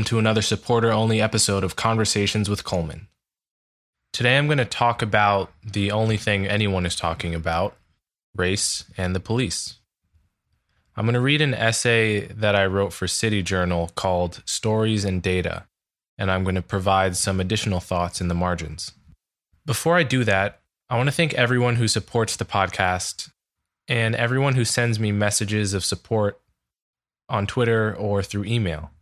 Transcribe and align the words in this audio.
Welcome 0.00 0.16
to 0.16 0.18
another 0.18 0.40
supporter 0.40 0.90
only 0.90 1.20
episode 1.20 1.62
of 1.62 1.76
Conversations 1.76 2.48
with 2.48 2.64
Coleman. 2.64 3.08
Today 4.14 4.38
I'm 4.38 4.46
going 4.46 4.56
to 4.56 4.64
talk 4.64 5.02
about 5.02 5.52
the 5.62 5.90
only 5.90 6.16
thing 6.16 6.46
anyone 6.46 6.86
is 6.86 6.96
talking 6.96 7.34
about 7.34 7.76
race 8.34 8.84
and 8.96 9.14
the 9.14 9.20
police. 9.20 9.74
I'm 10.96 11.04
going 11.04 11.12
to 11.12 11.20
read 11.20 11.42
an 11.42 11.52
essay 11.52 12.20
that 12.28 12.56
I 12.56 12.64
wrote 12.64 12.94
for 12.94 13.06
City 13.06 13.42
Journal 13.42 13.90
called 13.94 14.42
Stories 14.46 15.04
and 15.04 15.20
Data, 15.20 15.66
and 16.16 16.30
I'm 16.30 16.44
going 16.44 16.54
to 16.54 16.62
provide 16.62 17.14
some 17.14 17.38
additional 17.38 17.80
thoughts 17.80 18.22
in 18.22 18.28
the 18.28 18.34
margins. 18.34 18.92
Before 19.66 19.98
I 19.98 20.02
do 20.02 20.24
that, 20.24 20.62
I 20.88 20.96
want 20.96 21.08
to 21.08 21.14
thank 21.14 21.34
everyone 21.34 21.76
who 21.76 21.88
supports 21.88 22.36
the 22.36 22.46
podcast 22.46 23.30
and 23.86 24.14
everyone 24.14 24.54
who 24.54 24.64
sends 24.64 24.98
me 24.98 25.12
messages 25.12 25.74
of 25.74 25.84
support 25.84 26.40
on 27.28 27.46
Twitter 27.46 27.94
or 27.94 28.22
through 28.22 28.44
email. 28.44 28.92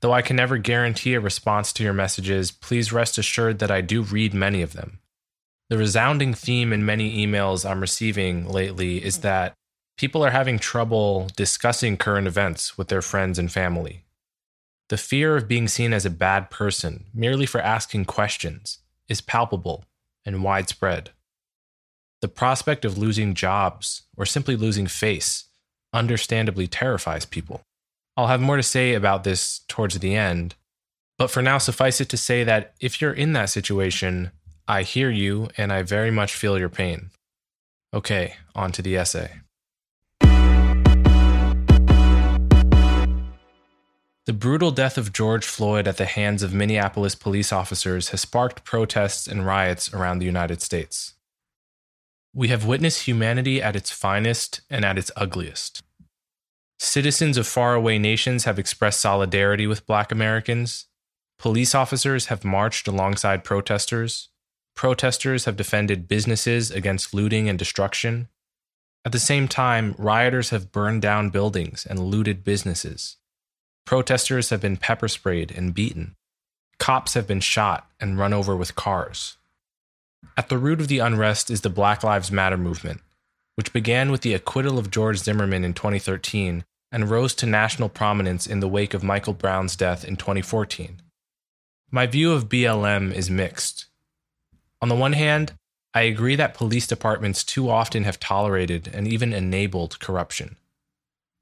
Though 0.00 0.12
I 0.12 0.22
can 0.22 0.36
never 0.36 0.58
guarantee 0.58 1.14
a 1.14 1.20
response 1.20 1.72
to 1.72 1.82
your 1.82 1.92
messages, 1.92 2.50
please 2.50 2.92
rest 2.92 3.18
assured 3.18 3.58
that 3.58 3.70
I 3.70 3.80
do 3.80 4.02
read 4.02 4.32
many 4.32 4.62
of 4.62 4.72
them. 4.72 5.00
The 5.70 5.78
resounding 5.78 6.34
theme 6.34 6.72
in 6.72 6.86
many 6.86 7.26
emails 7.26 7.68
I'm 7.68 7.80
receiving 7.80 8.48
lately 8.48 9.04
is 9.04 9.18
that 9.18 9.54
people 9.98 10.24
are 10.24 10.30
having 10.30 10.58
trouble 10.58 11.28
discussing 11.36 11.96
current 11.96 12.26
events 12.26 12.78
with 12.78 12.88
their 12.88 13.02
friends 13.02 13.38
and 13.38 13.52
family. 13.52 14.04
The 14.88 14.96
fear 14.96 15.36
of 15.36 15.48
being 15.48 15.68
seen 15.68 15.92
as 15.92 16.06
a 16.06 16.10
bad 16.10 16.48
person 16.48 17.06
merely 17.12 17.44
for 17.44 17.60
asking 17.60 18.06
questions 18.06 18.78
is 19.08 19.20
palpable 19.20 19.84
and 20.24 20.42
widespread. 20.42 21.10
The 22.22 22.28
prospect 22.28 22.84
of 22.84 22.96
losing 22.96 23.34
jobs 23.34 24.02
or 24.16 24.24
simply 24.24 24.56
losing 24.56 24.86
face 24.86 25.44
understandably 25.92 26.66
terrifies 26.66 27.26
people. 27.26 27.62
I'll 28.18 28.26
have 28.26 28.40
more 28.40 28.56
to 28.56 28.64
say 28.64 28.94
about 28.94 29.22
this 29.22 29.60
towards 29.68 29.96
the 30.00 30.16
end. 30.16 30.56
But 31.18 31.30
for 31.30 31.40
now, 31.40 31.58
suffice 31.58 32.00
it 32.00 32.08
to 32.08 32.16
say 32.16 32.42
that 32.42 32.74
if 32.80 33.00
you're 33.00 33.12
in 33.12 33.32
that 33.34 33.48
situation, 33.48 34.32
I 34.66 34.82
hear 34.82 35.08
you 35.08 35.50
and 35.56 35.72
I 35.72 35.82
very 35.82 36.10
much 36.10 36.34
feel 36.34 36.58
your 36.58 36.68
pain. 36.68 37.10
Okay, 37.94 38.34
on 38.56 38.72
to 38.72 38.82
the 38.82 38.96
essay. 38.96 39.34
The 44.26 44.32
brutal 44.32 44.72
death 44.72 44.98
of 44.98 45.12
George 45.12 45.46
Floyd 45.46 45.86
at 45.86 45.96
the 45.96 46.04
hands 46.04 46.42
of 46.42 46.52
Minneapolis 46.52 47.14
police 47.14 47.52
officers 47.52 48.08
has 48.08 48.20
sparked 48.20 48.64
protests 48.64 49.28
and 49.28 49.46
riots 49.46 49.94
around 49.94 50.18
the 50.18 50.26
United 50.26 50.60
States. 50.60 51.14
We 52.34 52.48
have 52.48 52.66
witnessed 52.66 53.04
humanity 53.06 53.62
at 53.62 53.76
its 53.76 53.92
finest 53.92 54.62
and 54.68 54.84
at 54.84 54.98
its 54.98 55.12
ugliest. 55.14 55.84
Citizens 56.78 57.36
of 57.36 57.46
faraway 57.46 57.98
nations 57.98 58.44
have 58.44 58.58
expressed 58.58 59.00
solidarity 59.00 59.66
with 59.66 59.86
Black 59.86 60.12
Americans. 60.12 60.86
Police 61.38 61.74
officers 61.74 62.26
have 62.26 62.44
marched 62.44 62.86
alongside 62.86 63.42
protesters. 63.42 64.28
Protesters 64.76 65.44
have 65.44 65.56
defended 65.56 66.06
businesses 66.06 66.70
against 66.70 67.12
looting 67.12 67.48
and 67.48 67.58
destruction. 67.58 68.28
At 69.04 69.10
the 69.10 69.18
same 69.18 69.48
time, 69.48 69.96
rioters 69.98 70.50
have 70.50 70.70
burned 70.70 71.02
down 71.02 71.30
buildings 71.30 71.84
and 71.84 71.98
looted 71.98 72.44
businesses. 72.44 73.16
Protesters 73.84 74.50
have 74.50 74.60
been 74.60 74.76
pepper 74.76 75.08
sprayed 75.08 75.50
and 75.50 75.74
beaten. 75.74 76.14
Cops 76.78 77.14
have 77.14 77.26
been 77.26 77.40
shot 77.40 77.90
and 77.98 78.18
run 78.18 78.32
over 78.32 78.54
with 78.54 78.76
cars. 78.76 79.36
At 80.36 80.48
the 80.48 80.58
root 80.58 80.80
of 80.80 80.86
the 80.88 81.00
unrest 81.00 81.50
is 81.50 81.62
the 81.62 81.70
Black 81.70 82.04
Lives 82.04 82.30
Matter 82.30 82.56
movement, 82.56 83.00
which 83.56 83.72
began 83.72 84.12
with 84.12 84.20
the 84.20 84.34
acquittal 84.34 84.78
of 84.78 84.90
George 84.90 85.18
Zimmerman 85.18 85.64
in 85.64 85.74
2013 85.74 86.64
and 86.90 87.10
rose 87.10 87.34
to 87.34 87.46
national 87.46 87.88
prominence 87.88 88.46
in 88.46 88.60
the 88.60 88.68
wake 88.68 88.94
of 88.94 89.02
Michael 89.02 89.34
Brown's 89.34 89.76
death 89.76 90.04
in 90.04 90.16
2014. 90.16 91.00
My 91.90 92.06
view 92.06 92.32
of 92.32 92.48
BLM 92.48 93.12
is 93.12 93.30
mixed. 93.30 93.86
On 94.80 94.88
the 94.88 94.94
one 94.94 95.14
hand, 95.14 95.54
I 95.94 96.02
agree 96.02 96.36
that 96.36 96.54
police 96.54 96.86
departments 96.86 97.42
too 97.42 97.70
often 97.70 98.04
have 98.04 98.20
tolerated 98.20 98.90
and 98.92 99.08
even 99.08 99.32
enabled 99.32 99.98
corruption. 100.00 100.56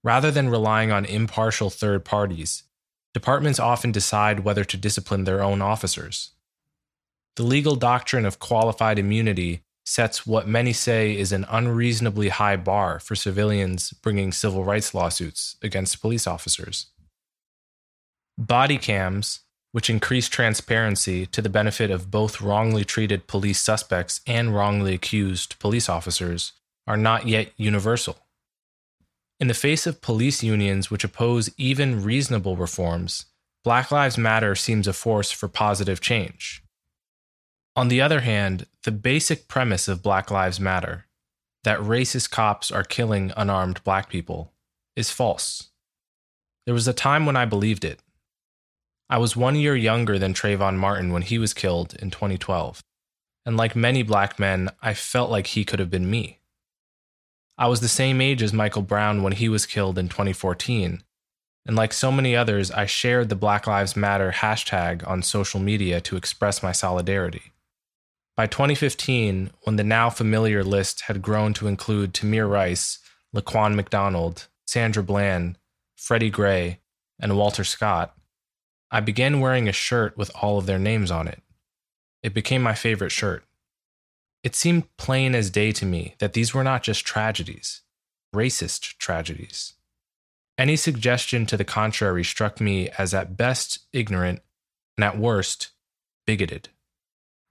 Rather 0.04 0.30
than 0.30 0.48
relying 0.48 0.92
on 0.92 1.04
impartial 1.04 1.68
third 1.68 2.04
parties, 2.04 2.62
departments 3.12 3.58
often 3.58 3.90
decide 3.90 4.40
whether 4.40 4.64
to 4.64 4.76
discipline 4.76 5.24
their 5.24 5.42
own 5.42 5.60
officers. 5.60 6.30
The 7.34 7.42
legal 7.42 7.76
doctrine 7.76 8.24
of 8.24 8.38
qualified 8.38 8.98
immunity 8.98 9.62
sets 9.86 10.26
what 10.26 10.48
many 10.48 10.72
say 10.72 11.16
is 11.16 11.30
an 11.30 11.46
unreasonably 11.48 12.28
high 12.28 12.56
bar 12.56 12.98
for 12.98 13.14
civilians 13.14 13.92
bringing 13.92 14.32
civil 14.32 14.64
rights 14.64 14.92
lawsuits 14.92 15.56
against 15.62 16.00
police 16.00 16.26
officers. 16.26 16.86
Body 18.36 18.78
cams, 18.78 19.40
which 19.70 19.88
increase 19.88 20.28
transparency 20.28 21.24
to 21.26 21.40
the 21.40 21.48
benefit 21.48 21.90
of 21.90 22.10
both 22.10 22.40
wrongly 22.40 22.84
treated 22.84 23.28
police 23.28 23.60
suspects 23.60 24.20
and 24.26 24.54
wrongly 24.54 24.92
accused 24.92 25.58
police 25.60 25.88
officers, 25.88 26.52
are 26.86 26.96
not 26.96 27.28
yet 27.28 27.52
universal. 27.56 28.18
In 29.38 29.48
the 29.48 29.54
face 29.54 29.86
of 29.86 30.00
police 30.00 30.42
unions 30.42 30.90
which 30.90 31.04
oppose 31.04 31.50
even 31.56 32.02
reasonable 32.02 32.56
reforms, 32.56 33.26
Black 33.62 33.90
Lives 33.90 34.18
Matter 34.18 34.54
seems 34.54 34.88
a 34.88 34.92
force 34.92 35.30
for 35.30 35.48
positive 35.48 36.00
change. 36.00 36.62
On 37.76 37.88
the 37.88 38.00
other 38.00 38.20
hand, 38.20 38.64
the 38.84 38.90
basic 38.90 39.48
premise 39.48 39.86
of 39.86 40.02
Black 40.02 40.30
Lives 40.30 40.58
Matter, 40.58 41.04
that 41.62 41.78
racist 41.78 42.30
cops 42.30 42.70
are 42.70 42.82
killing 42.82 43.34
unarmed 43.36 43.84
black 43.84 44.08
people, 44.08 44.54
is 44.96 45.10
false. 45.10 45.68
There 46.64 46.72
was 46.72 46.88
a 46.88 46.94
time 46.94 47.26
when 47.26 47.36
I 47.36 47.44
believed 47.44 47.84
it. 47.84 48.00
I 49.10 49.18
was 49.18 49.36
one 49.36 49.56
year 49.56 49.76
younger 49.76 50.18
than 50.18 50.32
Trayvon 50.32 50.76
Martin 50.76 51.12
when 51.12 51.20
he 51.20 51.38
was 51.38 51.52
killed 51.52 51.94
in 51.96 52.10
2012, 52.10 52.82
and 53.44 53.58
like 53.58 53.76
many 53.76 54.02
black 54.02 54.38
men, 54.38 54.70
I 54.80 54.94
felt 54.94 55.30
like 55.30 55.48
he 55.48 55.66
could 55.66 55.78
have 55.78 55.90
been 55.90 56.10
me. 56.10 56.38
I 57.58 57.68
was 57.68 57.80
the 57.80 57.88
same 57.88 58.22
age 58.22 58.42
as 58.42 58.54
Michael 58.54 58.82
Brown 58.82 59.22
when 59.22 59.34
he 59.34 59.50
was 59.50 59.66
killed 59.66 59.98
in 59.98 60.08
2014, 60.08 61.02
and 61.66 61.76
like 61.76 61.92
so 61.92 62.10
many 62.10 62.34
others, 62.34 62.70
I 62.70 62.86
shared 62.86 63.28
the 63.28 63.36
Black 63.36 63.66
Lives 63.66 63.96
Matter 63.96 64.32
hashtag 64.32 65.06
on 65.06 65.22
social 65.22 65.60
media 65.60 66.00
to 66.00 66.16
express 66.16 66.62
my 66.62 66.72
solidarity. 66.72 67.52
By 68.36 68.46
2015, 68.46 69.50
when 69.62 69.76
the 69.76 69.84
now 69.84 70.10
familiar 70.10 70.62
list 70.62 71.02
had 71.02 71.22
grown 71.22 71.54
to 71.54 71.66
include 71.66 72.12
Tamir 72.12 72.48
Rice, 72.48 72.98
Laquan 73.34 73.74
McDonald, 73.74 74.48
Sandra 74.66 75.02
Bland, 75.02 75.56
Freddie 75.96 76.28
Gray, 76.28 76.80
and 77.18 77.38
Walter 77.38 77.64
Scott, 77.64 78.14
I 78.90 79.00
began 79.00 79.40
wearing 79.40 79.68
a 79.68 79.72
shirt 79.72 80.18
with 80.18 80.30
all 80.42 80.58
of 80.58 80.66
their 80.66 80.78
names 80.78 81.10
on 81.10 81.26
it. 81.26 81.42
It 82.22 82.34
became 82.34 82.62
my 82.62 82.74
favorite 82.74 83.10
shirt. 83.10 83.42
It 84.42 84.54
seemed 84.54 84.94
plain 84.98 85.34
as 85.34 85.48
day 85.48 85.72
to 85.72 85.86
me 85.86 86.14
that 86.18 86.34
these 86.34 86.52
were 86.52 86.62
not 86.62 86.82
just 86.82 87.06
tragedies, 87.06 87.80
racist 88.34 88.98
tragedies. 88.98 89.74
Any 90.58 90.76
suggestion 90.76 91.46
to 91.46 91.56
the 91.56 91.64
contrary 91.64 92.22
struck 92.22 92.60
me 92.60 92.90
as 92.98 93.14
at 93.14 93.36
best 93.38 93.86
ignorant 93.94 94.42
and 94.98 95.04
at 95.04 95.18
worst 95.18 95.70
bigoted. 96.26 96.68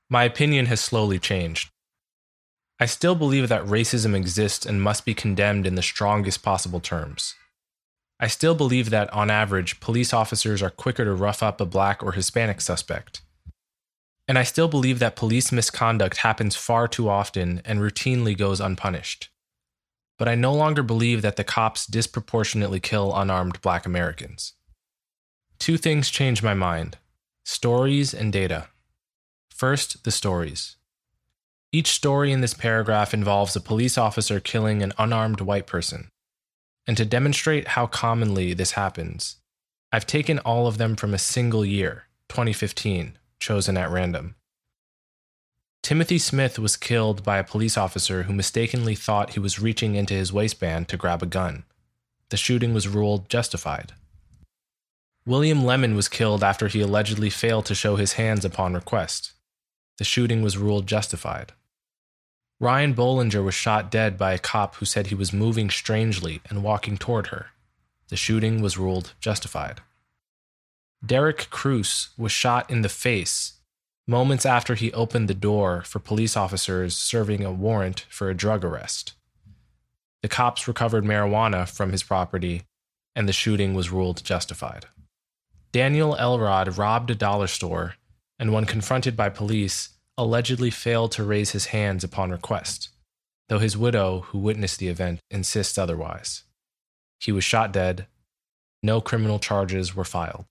My 0.09 0.23
opinion 0.23 0.67
has 0.67 0.81
slowly 0.81 1.19
changed. 1.19 1.71
I 2.79 2.85
still 2.85 3.15
believe 3.15 3.49
that 3.49 3.65
racism 3.65 4.15
exists 4.15 4.65
and 4.65 4.81
must 4.81 5.05
be 5.05 5.13
condemned 5.13 5.65
in 5.65 5.75
the 5.75 5.81
strongest 5.81 6.43
possible 6.43 6.79
terms. 6.79 7.33
I 8.19 8.27
still 8.27 8.55
believe 8.55 8.89
that, 8.91 9.11
on 9.13 9.29
average, 9.29 9.79
police 9.79 10.13
officers 10.13 10.61
are 10.61 10.69
quicker 10.69 11.05
to 11.05 11.13
rough 11.13 11.41
up 11.41 11.59
a 11.59 11.65
black 11.65 12.03
or 12.03 12.11
Hispanic 12.11 12.61
suspect. 12.61 13.21
And 14.27 14.37
I 14.37 14.43
still 14.43 14.67
believe 14.67 14.99
that 14.99 15.15
police 15.15 15.51
misconduct 15.51 16.17
happens 16.17 16.55
far 16.55 16.87
too 16.87 17.09
often 17.09 17.61
and 17.65 17.79
routinely 17.79 18.37
goes 18.37 18.59
unpunished. 18.59 19.29
But 20.17 20.27
I 20.27 20.35
no 20.35 20.53
longer 20.53 20.81
believe 20.81 21.21
that 21.21 21.35
the 21.35 21.43
cops 21.43 21.85
disproportionately 21.85 22.79
kill 22.79 23.15
unarmed 23.15 23.61
black 23.61 23.85
Americans. 23.85 24.53
Two 25.59 25.77
things 25.77 26.09
change 26.09 26.43
my 26.43 26.53
mind 26.53 26.97
stories 27.43 28.13
and 28.13 28.33
data. 28.33 28.67
First, 29.55 30.03
the 30.03 30.11
stories. 30.11 30.75
Each 31.71 31.87
story 31.87 32.33
in 32.33 32.41
this 32.41 32.53
paragraph 32.53 33.13
involves 33.13 33.55
a 33.55 33.61
police 33.61 33.97
officer 33.97 34.41
killing 34.41 34.83
an 34.83 34.91
unarmed 34.97 35.39
white 35.39 35.65
person. 35.65 36.09
And 36.85 36.97
to 36.97 37.05
demonstrate 37.05 37.69
how 37.69 37.87
commonly 37.87 38.53
this 38.53 38.71
happens, 38.71 39.37
I've 39.93 40.05
taken 40.05 40.39
all 40.39 40.67
of 40.67 40.77
them 40.77 40.97
from 40.97 41.13
a 41.13 41.17
single 41.17 41.63
year, 41.63 42.07
2015, 42.27 43.17
chosen 43.39 43.77
at 43.77 43.89
random. 43.89 44.35
Timothy 45.81 46.17
Smith 46.17 46.59
was 46.59 46.75
killed 46.75 47.23
by 47.23 47.37
a 47.37 47.43
police 47.45 47.77
officer 47.77 48.23
who 48.23 48.33
mistakenly 48.33 48.93
thought 48.93 49.35
he 49.35 49.39
was 49.39 49.61
reaching 49.61 49.95
into 49.95 50.15
his 50.15 50.33
waistband 50.33 50.89
to 50.89 50.97
grab 50.97 51.23
a 51.23 51.27
gun. 51.27 51.63
The 52.27 52.35
shooting 52.35 52.73
was 52.73 52.89
ruled 52.89 53.29
justified. 53.29 53.93
William 55.25 55.61
Lemmon 55.61 55.95
was 55.95 56.09
killed 56.09 56.43
after 56.43 56.67
he 56.67 56.81
allegedly 56.81 57.29
failed 57.29 57.65
to 57.67 57.73
show 57.73 57.95
his 57.95 58.13
hands 58.13 58.43
upon 58.43 58.73
request 58.73 59.31
the 59.97 60.03
shooting 60.03 60.42
was 60.42 60.57
ruled 60.57 60.88
justified. 60.88 61.53
Ryan 62.59 62.94
Bollinger 62.94 63.44
was 63.44 63.53
shot 63.53 63.92
dead 63.92 64.18
by 64.18 64.33
a 64.33 64.39
cop 64.39 64.75
who 64.75 64.86
said 64.86 65.07
he 65.07 65.15
was 65.15 65.33
moving 65.33 65.69
strangely 65.69 66.42
and 66.50 66.63
walking 66.63 66.97
toward 66.97 67.27
her. 67.27 67.47
The 68.09 68.15
shooting 68.15 68.62
was 68.62 68.77
ruled 68.77 69.13
justified. 69.19 69.81
Derek 71.06 71.50
Cruice 71.50 72.09
was 72.18 72.31
shot 72.31 72.69
in 72.69 72.81
the 72.81 72.89
face 72.89 73.53
moments 74.07 74.45
after 74.45 74.75
he 74.75 74.94
opened 74.94 75.27
the 75.27 75.33
door 75.33 75.81
for 75.81 76.00
police 76.00 76.38
officers 76.38 76.95
serving 76.95 77.44
a 77.44 77.51
warrant 77.51 78.06
for 78.09 78.30
a 78.30 78.36
drug 78.36 78.63
arrest. 78.63 79.13
The 80.21 80.27
cops 80.27 80.68
recovered 80.68 81.03
marijuana 81.03 81.68
from 81.68 81.91
his 81.91 82.03
property, 82.03 82.63
and 83.15 83.27
the 83.27 83.33
shooting 83.33 83.74
was 83.74 83.91
ruled 83.91 84.24
justified. 84.24 84.86
Daniel 85.71 86.15
Elrod 86.15 86.77
robbed 86.77 87.09
a 87.09 87.15
dollar 87.15 87.48
store, 87.48 87.95
and 88.39 88.53
when 88.53 88.65
confronted 88.65 89.15
by 89.15 89.29
police, 89.29 89.89
allegedly 90.17 90.69
failed 90.69 91.11
to 91.13 91.23
raise 91.23 91.51
his 91.51 91.67
hands 91.67 92.03
upon 92.03 92.31
request, 92.31 92.89
though 93.49 93.59
his 93.59 93.77
widow, 93.77 94.21
who 94.27 94.39
witnessed 94.39 94.79
the 94.79 94.87
event, 94.87 95.19
insists 95.29 95.77
otherwise. 95.77 96.43
He 97.19 97.31
was 97.31 97.43
shot 97.43 97.71
dead. 97.71 98.07
No 98.83 99.01
criminal 99.01 99.39
charges 99.39 99.95
were 99.95 100.03
filed. 100.03 100.45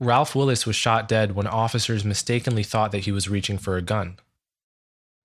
Ralph 0.00 0.34
Willis 0.34 0.66
was 0.66 0.76
shot 0.76 1.08
dead 1.08 1.34
when 1.34 1.46
officers 1.46 2.04
mistakenly 2.04 2.62
thought 2.62 2.92
that 2.92 3.04
he 3.04 3.12
was 3.12 3.28
reaching 3.28 3.58
for 3.58 3.76
a 3.76 3.82
gun. 3.82 4.18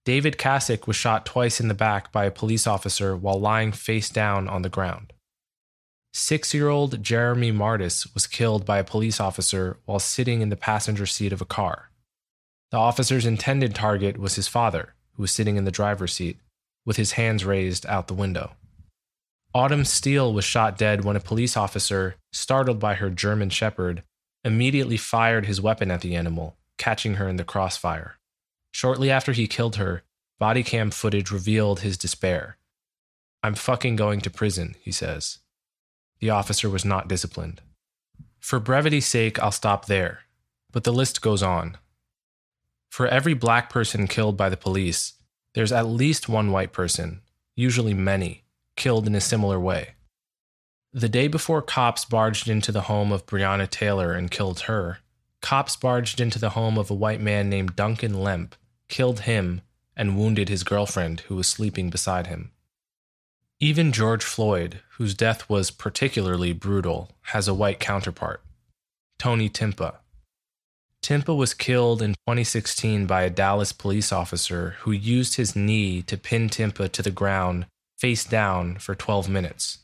David 0.05 0.37
Kassick 0.37 0.87
was 0.87 0.95
shot 0.95 1.25
twice 1.25 1.59
in 1.59 1.67
the 1.67 1.73
back 1.73 2.11
by 2.11 2.25
a 2.25 2.31
police 2.31 2.65
officer 2.65 3.15
while 3.15 3.39
lying 3.39 3.71
face 3.71 4.09
down 4.09 4.47
on 4.47 4.61
the 4.61 4.69
ground. 4.69 5.13
Six 6.13 6.53
year 6.53 6.69
old 6.69 7.03
Jeremy 7.03 7.51
Mardis 7.51 8.11
was 8.13 8.25
killed 8.25 8.65
by 8.65 8.79
a 8.79 8.83
police 8.83 9.19
officer 9.19 9.77
while 9.85 9.99
sitting 9.99 10.41
in 10.41 10.49
the 10.49 10.55
passenger 10.55 11.05
seat 11.05 11.31
of 11.31 11.41
a 11.41 11.45
car. 11.45 11.91
The 12.71 12.77
officer's 12.77 13.25
intended 13.25 13.75
target 13.75 14.17
was 14.17 14.35
his 14.35 14.47
father, 14.47 14.93
who 15.13 15.23
was 15.23 15.31
sitting 15.31 15.55
in 15.55 15.65
the 15.65 15.71
driver's 15.71 16.13
seat, 16.13 16.37
with 16.85 16.97
his 16.97 17.13
hands 17.13 17.45
raised 17.45 17.85
out 17.85 18.07
the 18.07 18.13
window. 18.13 18.53
Autumn 19.53 19.85
Steele 19.85 20.31
was 20.31 20.45
shot 20.45 20.77
dead 20.77 21.03
when 21.03 21.15
a 21.15 21.19
police 21.19 21.57
officer, 21.57 22.15
startled 22.31 22.79
by 22.79 22.95
her 22.95 23.09
German 23.09 23.49
Shepherd, 23.49 24.03
immediately 24.43 24.97
fired 24.97 25.45
his 25.45 25.61
weapon 25.61 25.89
at 25.89 26.01
the 26.01 26.15
animal, 26.15 26.55
catching 26.77 27.15
her 27.15 27.27
in 27.27 27.37
the 27.37 27.43
crossfire. 27.43 28.17
Shortly 28.71 29.09
after 29.09 29.31
he 29.31 29.47
killed 29.47 29.75
her, 29.77 30.03
body 30.39 30.63
cam 30.63 30.91
footage 30.91 31.31
revealed 31.31 31.79
his 31.79 31.97
despair. 31.97 32.57
I'm 33.41 33.55
fucking 33.55 33.95
going 33.95 34.21
to 34.21 34.29
prison, 34.29 34.75
he 34.81 34.91
says. 34.91 35.39
The 36.19 36.29
officer 36.29 36.69
was 36.69 36.85
not 36.85 37.07
disciplined. 37.07 37.61
For 38.39 38.59
brevity's 38.59 39.05
sake, 39.07 39.39
I'll 39.39 39.51
stop 39.51 39.85
there, 39.85 40.21
but 40.71 40.83
the 40.83 40.93
list 40.93 41.21
goes 41.21 41.43
on. 41.43 41.77
For 42.89 43.07
every 43.07 43.33
black 43.33 43.69
person 43.69 44.07
killed 44.07 44.35
by 44.35 44.49
the 44.49 44.57
police, 44.57 45.13
there's 45.53 45.71
at 45.71 45.87
least 45.87 46.29
one 46.29 46.51
white 46.51 46.73
person, 46.73 47.21
usually 47.55 47.93
many, 47.93 48.43
killed 48.75 49.07
in 49.07 49.15
a 49.15 49.21
similar 49.21 49.59
way. 49.59 49.95
The 50.91 51.09
day 51.09 51.27
before 51.27 51.61
cops 51.61 52.03
barged 52.05 52.47
into 52.47 52.71
the 52.71 52.81
home 52.81 53.11
of 53.11 53.25
Breonna 53.25 53.69
Taylor 53.69 54.13
and 54.13 54.31
killed 54.31 54.61
her, 54.61 54.99
cops 55.41 55.75
barged 55.75 56.19
into 56.19 56.39
the 56.39 56.51
home 56.51 56.77
of 56.77 56.89
a 56.89 56.95
white 56.95 57.21
man 57.21 57.49
named 57.49 57.75
Duncan 57.75 58.21
Lemp, 58.21 58.55
killed 58.87 59.21
him, 59.21 59.61
and 59.95 60.17
wounded 60.17 60.49
his 60.49 60.63
girlfriend 60.63 61.21
who 61.21 61.35
was 61.35 61.47
sleeping 61.47 61.89
beside 61.89 62.27
him. 62.27 62.51
Even 63.61 63.91
George 63.91 64.23
Floyd, 64.23 64.79
whose 64.91 65.13
death 65.13 65.49
was 65.49 65.69
particularly 65.69 66.53
brutal, 66.53 67.11
has 67.23 67.45
a 67.45 67.53
white 67.53 67.81
counterpart 67.81 68.41
Tony 69.17 69.49
Timpa. 69.49 69.95
Timpa 71.03 71.35
was 71.35 71.53
killed 71.53 72.01
in 72.01 72.11
2016 72.25 73.05
by 73.05 73.23
a 73.23 73.29
Dallas 73.29 73.73
police 73.73 74.13
officer 74.13 74.77
who 74.79 74.91
used 74.91 75.35
his 75.35 75.57
knee 75.57 76.01
to 76.03 76.15
pin 76.15 76.47
Timpa 76.47 76.89
to 76.89 77.01
the 77.01 77.11
ground 77.11 77.65
face 77.97 78.23
down 78.23 78.77
for 78.77 78.95
12 78.95 79.27
minutes. 79.27 79.79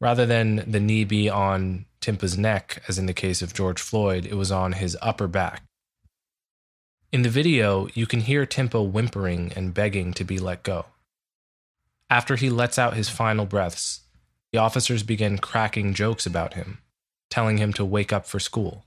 Rather 0.00 0.24
than 0.24 0.64
the 0.70 0.78
knee 0.78 1.02
be 1.02 1.28
on 1.28 1.86
Timpa's 2.00 2.38
neck, 2.38 2.84
as 2.86 2.98
in 2.98 3.06
the 3.06 3.12
case 3.12 3.42
of 3.42 3.52
George 3.52 3.80
Floyd, 3.80 4.24
it 4.24 4.34
was 4.34 4.52
on 4.52 4.74
his 4.74 4.96
upper 5.02 5.26
back. 5.26 5.64
In 7.10 7.22
the 7.22 7.28
video, 7.28 7.88
you 7.94 8.06
can 8.06 8.20
hear 8.20 8.46
Timpa 8.46 8.88
whimpering 8.88 9.52
and 9.56 9.74
begging 9.74 10.12
to 10.12 10.22
be 10.22 10.38
let 10.38 10.62
go. 10.62 10.86
After 12.10 12.34
he 12.34 12.50
lets 12.50 12.76
out 12.76 12.96
his 12.96 13.08
final 13.08 13.46
breaths, 13.46 14.00
the 14.52 14.58
officers 14.58 15.04
begin 15.04 15.38
cracking 15.38 15.94
jokes 15.94 16.26
about 16.26 16.54
him, 16.54 16.78
telling 17.30 17.58
him 17.58 17.72
to 17.74 17.84
wake 17.84 18.12
up 18.12 18.26
for 18.26 18.40
school. 18.40 18.84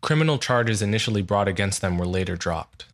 Criminal 0.00 0.38
charges 0.38 0.80
initially 0.80 1.20
brought 1.20 1.46
against 1.46 1.82
them 1.82 1.98
were 1.98 2.06
later 2.06 2.36
dropped. 2.36 2.86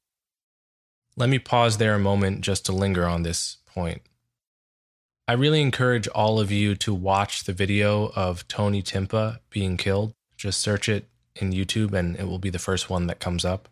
Let 1.17 1.29
me 1.29 1.39
pause 1.39 1.79
there 1.79 1.95
a 1.95 2.01
moment 2.01 2.41
just 2.41 2.67
to 2.67 2.73
linger 2.73 3.07
on 3.07 3.23
this 3.23 3.59
point. 3.65 4.03
I 5.29 5.35
really 5.35 5.63
encourage 5.63 6.09
all 6.09 6.41
of 6.41 6.51
you 6.51 6.75
to 6.77 6.93
watch 6.93 7.45
the 7.45 7.53
video 7.53 8.13
of 8.17 8.47
Tony 8.49 8.83
Timpa 8.83 9.39
being 9.51 9.77
killed. 9.77 10.15
Just 10.37 10.61
search 10.61 10.89
it 10.89 11.07
in 11.37 11.53
YouTube 11.53 11.93
and 11.93 12.17
it 12.17 12.29
will 12.29 12.39
be 12.39 12.51
the 12.51 12.59
first 12.59 12.91
one 12.91 13.07
that 13.07 13.21
comes 13.21 13.45
up. 13.45 13.69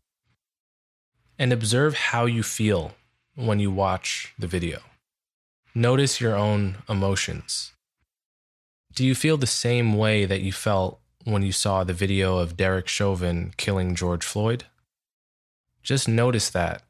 And 1.39 1.53
observe 1.53 1.95
how 1.95 2.27
you 2.27 2.45
feel 2.45 2.93
when 3.35 3.59
you 3.59 3.73
watch 3.73 4.33
the 4.39 4.47
video. 4.47 4.81
Notice 5.75 6.21
your 6.21 6.37
own 6.37 6.77
emotions. 6.89 7.73
Do 8.95 9.05
you 9.05 9.15
feel 9.15 9.37
the 9.37 9.47
same 9.47 9.97
way 9.97 10.25
that 10.25 10.41
you 10.41 10.53
felt 10.53 11.01
when 11.25 11.43
you 11.43 11.53
saw 11.53 11.83
the 11.83 11.93
video 11.93 12.39
of 12.39 12.57
Derek 12.57 12.87
Chauvin 12.87 13.53
killing 13.57 13.95
George 13.95 14.25
Floyd? 14.25 14.65
Just 15.83 16.09
notice 16.09 16.49
that. 16.51 16.83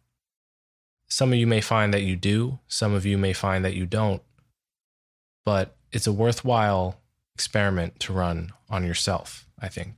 Some 1.08 1.32
of 1.32 1.38
you 1.38 1.46
may 1.46 1.60
find 1.60 1.94
that 1.94 2.02
you 2.02 2.16
do, 2.16 2.58
some 2.68 2.92
of 2.92 3.06
you 3.06 3.16
may 3.16 3.32
find 3.32 3.64
that 3.64 3.74
you 3.74 3.86
don't 3.86 4.22
but 5.44 5.76
it's 5.92 6.06
a 6.06 6.12
worthwhile 6.12 7.00
experiment 7.34 8.00
to 8.00 8.12
run 8.12 8.52
on 8.68 8.84
yourself, 8.84 9.46
I 9.60 9.68
think. 9.68 9.96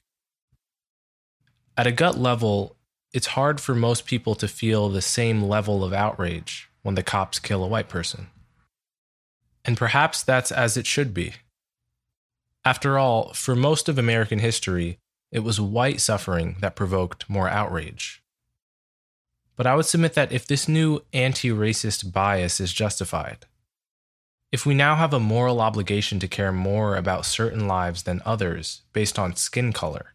At 1.77 1.87
a 1.87 1.93
gut 1.93 2.19
level, 2.19 2.77
it's 3.13 3.29
hard 3.29 3.61
for 3.61 3.75
most 3.75 4.07
people 4.07 4.35
to 4.37 4.49
feel 4.49 4.89
the 4.89 5.03
same 5.03 5.43
level 5.43 5.85
of 5.85 5.93
outrage 5.93 6.69
when 6.83 6.95
the 6.95 7.03
cops 7.03 7.39
kill 7.39 7.63
a 7.63 7.69
white 7.69 7.89
person. 7.89 8.29
And 9.67 9.77
perhaps 9.77 10.23
that's 10.23 10.53
as 10.53 10.77
it 10.77 10.87
should 10.87 11.13
be. 11.13 11.35
After 12.65 12.99
all, 12.99 13.33
for 13.33 13.55
most 13.55 13.89
of 13.89 13.99
American 13.99 14.39
history, 14.39 14.99
it 15.31 15.41
was 15.41 15.61
white 15.61 16.01
suffering 16.01 16.57
that 16.61 16.77
provoked 16.77 17.29
more 17.29 17.49
outrage. 17.49 18.23
But 19.57 19.67
I 19.67 19.75
would 19.75 19.87
submit 19.87 20.15
that 20.15 20.33
if 20.33 20.47
this 20.47 20.69
new 20.69 21.01
anti 21.13 21.51
racist 21.51 22.13
bias 22.13 22.61
is 22.61 22.73
justified, 22.73 23.47
if 24.53 24.65
we 24.65 24.75
now 24.75 24.95
have 24.95 25.13
a 25.13 25.21
moral 25.21 25.61
obligation 25.61 26.21
to 26.21 26.29
care 26.29 26.53
more 26.53 26.97
about 26.97 27.27
certain 27.27 27.67
lives 27.67 28.05
than 28.05 28.23
others 28.25 28.83
based 28.93 29.19
on 29.19 29.35
skin 29.35 29.73
color, 29.73 30.15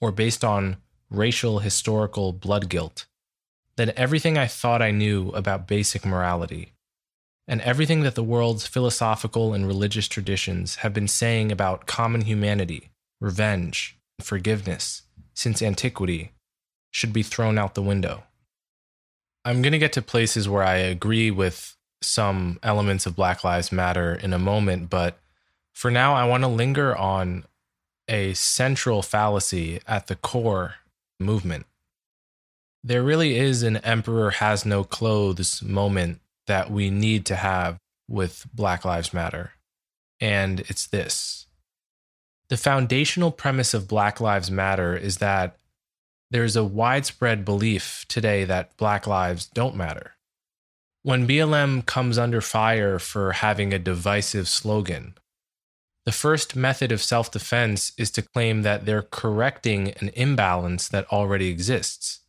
or 0.00 0.12
based 0.12 0.44
on 0.44 0.76
racial 1.10 1.60
historical 1.60 2.32
blood 2.32 2.68
guilt, 2.68 3.06
then 3.76 3.92
everything 3.96 4.36
I 4.36 4.46
thought 4.46 4.82
I 4.82 4.90
knew 4.90 5.30
about 5.30 5.66
basic 5.66 6.04
morality, 6.04 6.72
and 7.50 7.60
everything 7.62 8.02
that 8.02 8.14
the 8.14 8.22
world's 8.22 8.68
philosophical 8.68 9.52
and 9.52 9.66
religious 9.66 10.06
traditions 10.06 10.76
have 10.76 10.94
been 10.94 11.08
saying 11.08 11.50
about 11.50 11.84
common 11.84 12.20
humanity, 12.20 12.90
revenge, 13.20 13.98
and 14.16 14.24
forgiveness 14.24 15.02
since 15.34 15.60
antiquity, 15.60 16.30
should 16.92 17.12
be 17.12 17.24
thrown 17.24 17.58
out 17.58 17.74
the 17.74 17.82
window. 17.82 18.22
I'm 19.44 19.62
going 19.62 19.72
to 19.72 19.80
get 19.80 19.92
to 19.94 20.02
places 20.02 20.48
where 20.48 20.62
I 20.62 20.76
agree 20.76 21.32
with 21.32 21.76
some 22.00 22.60
elements 22.62 23.04
of 23.04 23.16
Black 23.16 23.42
Lives 23.42 23.72
Matter 23.72 24.14
in 24.14 24.32
a 24.32 24.38
moment, 24.38 24.88
but 24.88 25.18
for 25.72 25.90
now, 25.90 26.14
I 26.14 26.28
want 26.28 26.44
to 26.44 26.48
linger 26.48 26.96
on 26.96 27.46
a 28.06 28.32
central 28.34 29.02
fallacy 29.02 29.80
at 29.88 30.06
the 30.06 30.14
core 30.14 30.76
movement. 31.18 31.66
There 32.84 33.02
really 33.02 33.36
is 33.36 33.64
an 33.64 33.78
emperor 33.78 34.30
has 34.30 34.64
no 34.64 34.84
clothes 34.84 35.62
moment 35.62 36.20
that 36.46 36.70
we 36.70 36.90
need 36.90 37.26
to 37.26 37.36
have 37.36 37.78
with 38.08 38.46
Black 38.52 38.84
Lives 38.84 39.12
Matter. 39.12 39.52
And 40.20 40.60
it's 40.60 40.86
this 40.86 41.46
the 42.50 42.56
foundational 42.56 43.30
premise 43.30 43.74
of 43.74 43.86
Black 43.86 44.20
Lives 44.20 44.50
Matter 44.50 44.96
is 44.96 45.18
that 45.18 45.56
there's 46.32 46.56
a 46.56 46.64
widespread 46.64 47.44
belief 47.44 48.04
today 48.08 48.44
that 48.44 48.76
Black 48.76 49.06
lives 49.06 49.46
don't 49.46 49.76
matter. 49.76 50.14
When 51.02 51.26
BLM 51.26 51.86
comes 51.86 52.18
under 52.18 52.40
fire 52.40 52.98
for 52.98 53.32
having 53.32 53.72
a 53.72 53.78
divisive 53.78 54.48
slogan, 54.48 55.14
the 56.04 56.12
first 56.12 56.56
method 56.56 56.92
of 56.92 57.02
self 57.02 57.30
defense 57.30 57.92
is 57.96 58.10
to 58.12 58.22
claim 58.22 58.62
that 58.62 58.84
they're 58.84 59.02
correcting 59.02 59.92
an 60.00 60.10
imbalance 60.14 60.88
that 60.88 61.10
already 61.12 61.48
exists. 61.48 62.20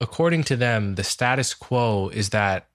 According 0.00 0.44
to 0.44 0.56
them, 0.56 0.94
the 0.94 1.04
status 1.04 1.52
quo 1.54 2.08
is 2.08 2.30
that 2.30 2.68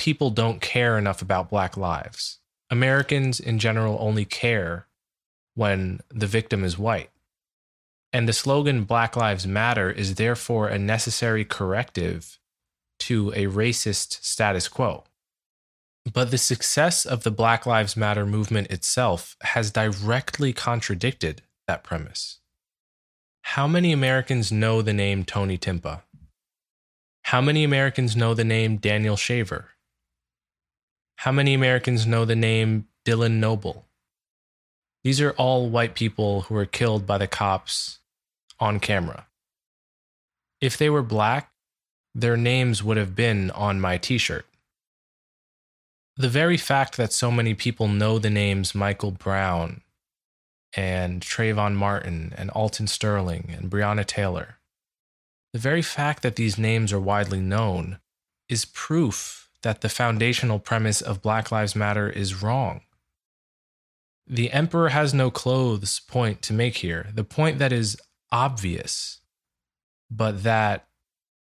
people 0.00 0.30
don't 0.30 0.62
care 0.62 0.96
enough 0.96 1.20
about 1.20 1.50
Black 1.50 1.76
lives. 1.76 2.38
Americans 2.70 3.38
in 3.38 3.58
general 3.58 3.98
only 4.00 4.24
care 4.24 4.86
when 5.54 6.00
the 6.08 6.26
victim 6.26 6.64
is 6.64 6.78
white. 6.78 7.10
And 8.10 8.26
the 8.26 8.32
slogan 8.32 8.84
Black 8.84 9.14
Lives 9.14 9.46
Matter 9.46 9.90
is 9.90 10.14
therefore 10.14 10.68
a 10.68 10.78
necessary 10.78 11.44
corrective 11.44 12.38
to 13.00 13.28
a 13.32 13.44
racist 13.44 14.24
status 14.24 14.68
quo. 14.68 15.04
But 16.10 16.30
the 16.30 16.38
success 16.38 17.04
of 17.04 17.22
the 17.22 17.30
Black 17.30 17.66
Lives 17.66 17.94
Matter 17.94 18.24
movement 18.24 18.70
itself 18.70 19.36
has 19.42 19.70
directly 19.70 20.54
contradicted 20.54 21.42
that 21.68 21.84
premise. 21.84 22.38
How 23.42 23.66
many 23.66 23.92
Americans 23.92 24.50
know 24.50 24.80
the 24.80 24.94
name 24.94 25.24
Tony 25.24 25.58
Timpa? 25.58 26.00
How 27.24 27.42
many 27.42 27.64
Americans 27.64 28.16
know 28.16 28.32
the 28.32 28.44
name 28.44 28.78
Daniel 28.78 29.16
Shaver? 29.16 29.68
How 31.20 31.32
many 31.32 31.52
Americans 31.52 32.06
know 32.06 32.24
the 32.24 32.34
name 32.34 32.88
Dylan 33.04 33.40
Noble? 33.40 33.84
These 35.04 35.20
are 35.20 35.32
all 35.32 35.68
white 35.68 35.94
people 35.94 36.40
who 36.42 36.54
were 36.54 36.64
killed 36.64 37.06
by 37.06 37.18
the 37.18 37.26
cops 37.26 37.98
on 38.58 38.80
camera. 38.80 39.26
If 40.62 40.78
they 40.78 40.88
were 40.88 41.02
black, 41.02 41.52
their 42.14 42.38
names 42.38 42.82
would 42.82 42.96
have 42.96 43.14
been 43.14 43.50
on 43.50 43.82
my 43.82 43.98
t 43.98 44.16
shirt. 44.16 44.46
The 46.16 46.30
very 46.30 46.56
fact 46.56 46.96
that 46.96 47.12
so 47.12 47.30
many 47.30 47.52
people 47.52 47.86
know 47.86 48.18
the 48.18 48.30
names 48.30 48.74
Michael 48.74 49.10
Brown 49.10 49.82
and 50.74 51.20
Trayvon 51.20 51.74
Martin 51.74 52.32
and 52.38 52.48
Alton 52.52 52.86
Sterling 52.86 53.54
and 53.54 53.70
Breonna 53.70 54.06
Taylor, 54.06 54.56
the 55.52 55.58
very 55.58 55.82
fact 55.82 56.22
that 56.22 56.36
these 56.36 56.56
names 56.56 56.94
are 56.94 57.00
widely 57.00 57.40
known 57.40 57.98
is 58.48 58.64
proof 58.64 59.39
that 59.62 59.80
the 59.80 59.88
foundational 59.88 60.58
premise 60.58 61.00
of 61.00 61.22
Black 61.22 61.50
Lives 61.52 61.76
Matter 61.76 62.08
is 62.08 62.42
wrong. 62.42 62.82
The 64.26 64.52
emperor 64.52 64.90
has 64.90 65.12
no 65.12 65.30
clothes 65.30 66.00
point 66.00 66.40
to 66.42 66.52
make 66.52 66.78
here. 66.78 67.08
The 67.14 67.24
point 67.24 67.58
that 67.58 67.72
is 67.72 67.96
obvious, 68.30 69.20
but 70.10 70.44
that 70.44 70.86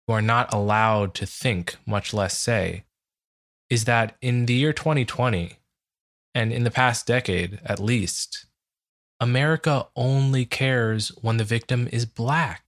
you 0.08 0.14
are 0.14 0.22
not 0.22 0.52
allowed 0.52 1.14
to 1.14 1.26
think, 1.26 1.76
much 1.86 2.14
less 2.14 2.36
say, 2.36 2.84
is 3.68 3.84
that 3.84 4.16
in 4.20 4.46
the 4.46 4.54
year 4.54 4.72
2020, 4.72 5.58
and 6.34 6.52
in 6.52 6.64
the 6.64 6.70
past 6.70 7.06
decade 7.06 7.60
at 7.64 7.78
least, 7.78 8.46
America 9.20 9.86
only 9.94 10.44
cares 10.44 11.08
when 11.20 11.36
the 11.36 11.44
victim 11.44 11.88
is 11.92 12.06
black. 12.06 12.64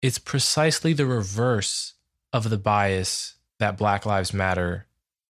It's 0.00 0.18
precisely 0.18 0.92
the 0.92 1.06
reverse 1.06 1.94
of 2.32 2.48
the 2.48 2.56
bias 2.56 3.34
that 3.60 3.78
Black 3.78 4.04
Lives 4.04 4.34
Matter 4.34 4.86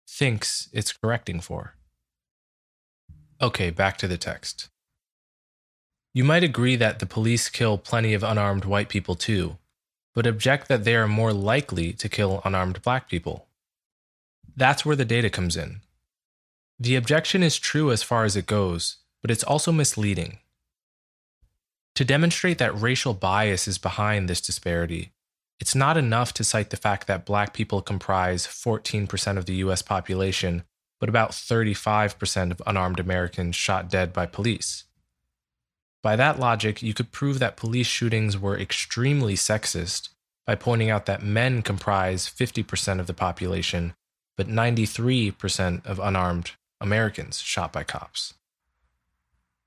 thinks 0.07 0.69
it's 0.73 0.93
correcting 0.93 1.41
for. 1.41 1.75
Okay, 3.41 3.71
back 3.71 3.97
to 3.99 4.07
the 4.07 4.19
text. 4.19 4.69
You 6.13 6.25
might 6.25 6.45
agree 6.45 6.77
that 6.77 6.99
the 6.99 7.07
police 7.07 7.49
kill 7.49 7.79
plenty 7.79 8.15
of 8.15 8.23
unarmed 8.23 8.65
white 8.65 8.89
people 8.89 9.15
too, 9.15 9.59
but 10.15 10.27
object 10.27 10.69
that 10.69 10.85
they 10.85 10.97
are 10.97 11.09
more 11.09 11.33
likely 11.33 11.93
to 11.93 12.09
kill 12.09 12.41
unarmed 12.45 12.83
black 12.83 13.09
people. 13.09 13.47
That's 14.57 14.85
where 14.85 14.97
the 14.97 15.05
data 15.05 15.29
comes 15.29 15.57
in. 15.57 15.81
The 16.79 16.97
objection 16.97 17.43
is 17.43 17.59
true 17.59 17.91
as 17.91 18.03
far 18.03 18.25
as 18.25 18.37
it 18.37 18.47
goes, 18.47 18.97
but 19.23 19.31
it's 19.31 19.45
also 19.45 19.73
misleading. 19.73 20.39
To 21.95 22.05
demonstrate 22.05 22.59
that 22.59 22.79
racial 22.79 23.15
bias 23.15 23.69
is 23.69 23.79
behind 23.79 24.29
this 24.29 24.41
disparity, 24.41 25.13
it's 25.59 25.75
not 25.75 25.97
enough 25.97 26.33
to 26.35 26.45
cite 26.45 26.71
the 26.71 26.77
fact 26.77 27.07
that 27.07 27.25
black 27.25 27.55
people 27.55 27.81
comprise 27.81 28.47
14% 28.47 29.39
of 29.39 29.47
the 29.47 29.55
US 29.57 29.83
population, 29.83 30.65
but 31.01 31.09
about 31.09 31.31
35% 31.31 32.51
of 32.51 32.63
unarmed 32.67 33.01
Americans 33.01 33.57
shot 33.57 33.91
dead 33.91 34.13
by 34.13 34.27
police. 34.27 34.85
By 36.03 36.17
that 36.17 36.39
logic, 36.39 36.83
you 36.83 36.95
could 36.95 37.11
prove 37.11 37.39
that 37.39 37.57
police 37.57 37.87
shootings 37.87 38.39
were 38.39 38.59
extremely 38.59 39.35
sexist 39.35 40.11
by 40.47 40.55
pointing 40.55 40.91
out 40.91 41.07
that 41.07 41.23
men 41.23 41.63
comprise 41.63 42.29
50% 42.29 43.01
of 43.01 43.07
the 43.07 43.15
population, 43.15 43.95
but 44.37 44.47
93% 44.47 45.85
of 45.85 45.99
unarmed 45.99 46.53
Americans 46.81 47.41
shot 47.41 47.73
by 47.73 47.83
cops. 47.83 48.35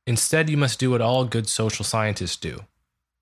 Instead, 0.08 0.50
you 0.50 0.58
must 0.58 0.79
do 0.79 0.91
what 0.91 1.01
all 1.01 1.25
good 1.25 1.50
social 1.50 1.84
scientists 1.84 2.38
do 2.38 2.63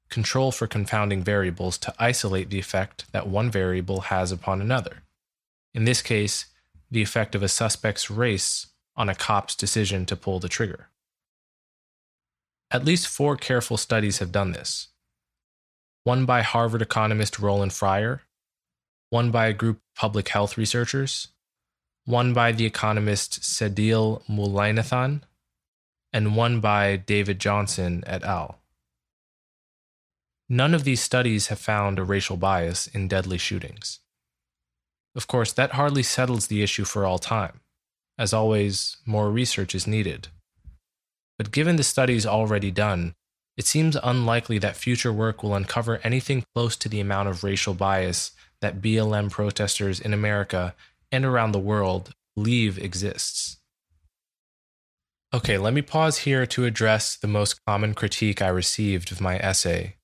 control 0.10 0.52
for 0.52 0.68
confounding 0.68 1.24
variables 1.24 1.78
to 1.80 1.94
isolate 2.00 2.50
the 2.50 2.60
effect 2.60 3.06
that 3.12 3.28
one 3.28 3.52
variable 3.52 4.02
has 4.02 4.32
upon 4.32 4.62
another. 4.62 5.04
In 5.74 5.86
this 5.86 6.02
case, 6.02 6.46
the 6.90 7.02
effect 7.02 7.36
of 7.36 7.44
a 7.44 7.48
suspect's 7.48 8.10
race 8.10 8.68
on 8.96 9.10
a 9.10 9.16
cop's 9.16 9.56
decision 9.56 10.06
to 10.06 10.16
pull 10.16 10.40
the 10.40 10.50
trigger. 10.50 10.90
At 12.72 12.86
least 12.86 13.08
four 13.08 13.38
careful 13.38 13.78
studies 13.78 14.20
have 14.20 14.32
done 14.32 14.52
this 14.52 14.90
one 16.04 16.26
by 16.26 16.42
Harvard 16.42 16.82
economist 16.82 17.38
Roland 17.38 17.74
Fryer, 17.74 18.22
one 19.10 19.30
by 19.30 19.48
a 19.48 19.54
group 19.54 19.78
of 19.78 20.00
public 20.00 20.30
health 20.30 20.58
researchers, 20.58 21.28
one 22.06 22.34
by 22.34 22.54
the 22.54 22.66
economist 22.66 23.44
Sendhil 23.44 24.24
Mullainathan, 24.30 25.22
and 26.14 26.38
one 26.38 26.62
by 26.62 26.96
David 26.96 27.40
Johnson 27.40 28.04
et 28.08 28.24
al. 28.24 28.60
None 30.50 30.74
of 30.74 30.84
these 30.84 31.02
studies 31.02 31.48
have 31.48 31.60
found 31.60 32.00
a 32.00 32.04
racial 32.04 32.38
bias 32.38 32.88
in 32.88 33.08
deadly 33.08 33.38
shootings. 33.38 34.00
Of 35.16 35.28
course, 35.28 35.52
that 35.54 35.74
hardly 35.74 36.04
settles 36.04 36.48
the 36.48 36.64
issue 36.64 36.86
for 36.86 37.06
all 37.06 37.20
time. 37.20 37.62
As 38.18 38.34
always, 38.34 38.98
more 39.06 39.30
research 39.30 39.76
is 39.76 39.88
needed. 39.88 40.30
But 41.38 41.52
given 41.52 41.76
the 41.76 41.84
studies 41.84 42.26
already 42.26 42.72
done, 42.72 43.16
it 43.58 43.66
seems 43.66 43.98
unlikely 44.02 44.60
that 44.60 44.76
future 44.76 45.12
work 45.12 45.44
will 45.44 45.56
uncover 45.56 46.00
anything 46.04 46.44
close 46.56 46.76
to 46.78 46.90
the 46.90 47.00
amount 47.00 47.30
of 47.30 47.44
racial 47.44 47.74
bias 47.74 48.32
that 48.62 48.82
BLM 48.82 49.30
protesters 49.30 50.00
in 50.00 50.14
America 50.14 50.76
and 51.12 51.26
around 51.26 51.52
the 51.52 51.60
world 51.60 52.14
believe 52.36 52.78
exists. 52.78 53.58
Okay, 55.34 55.58
let 55.58 55.74
me 55.74 55.82
pause 55.82 56.20
here 56.20 56.46
to 56.46 56.66
address 56.66 57.18
the 57.18 57.28
most 57.28 57.60
common 57.66 57.94
critique 57.94 58.42
I 58.42 58.48
received 58.48 59.12
of 59.12 59.20
my 59.20 59.38
essay, 59.40 59.97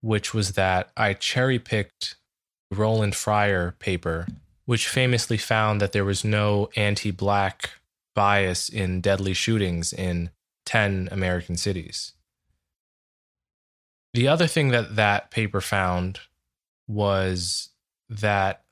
which 0.00 0.32
was 0.34 0.52
that 0.52 0.90
I 0.96 1.14
cherry 1.14 1.58
picked 1.58 2.16
Roland 2.70 3.14
Fryer 3.14 3.74
paper, 3.78 4.26
which 4.64 4.88
famously 4.88 5.36
found 5.36 5.80
that 5.80 5.92
there 5.92 6.04
was 6.04 6.24
no 6.24 6.68
anti 6.76 7.10
black 7.10 7.70
bias 8.14 8.68
in 8.68 9.00
deadly 9.00 9.34
shootings 9.34 9.92
in 9.92 10.30
10 10.64 11.08
American 11.12 11.56
cities. 11.56 12.12
The 14.14 14.28
other 14.28 14.46
thing 14.46 14.68
that 14.70 14.96
that 14.96 15.30
paper 15.30 15.60
found 15.60 16.20
was 16.88 17.70
that 18.08 18.64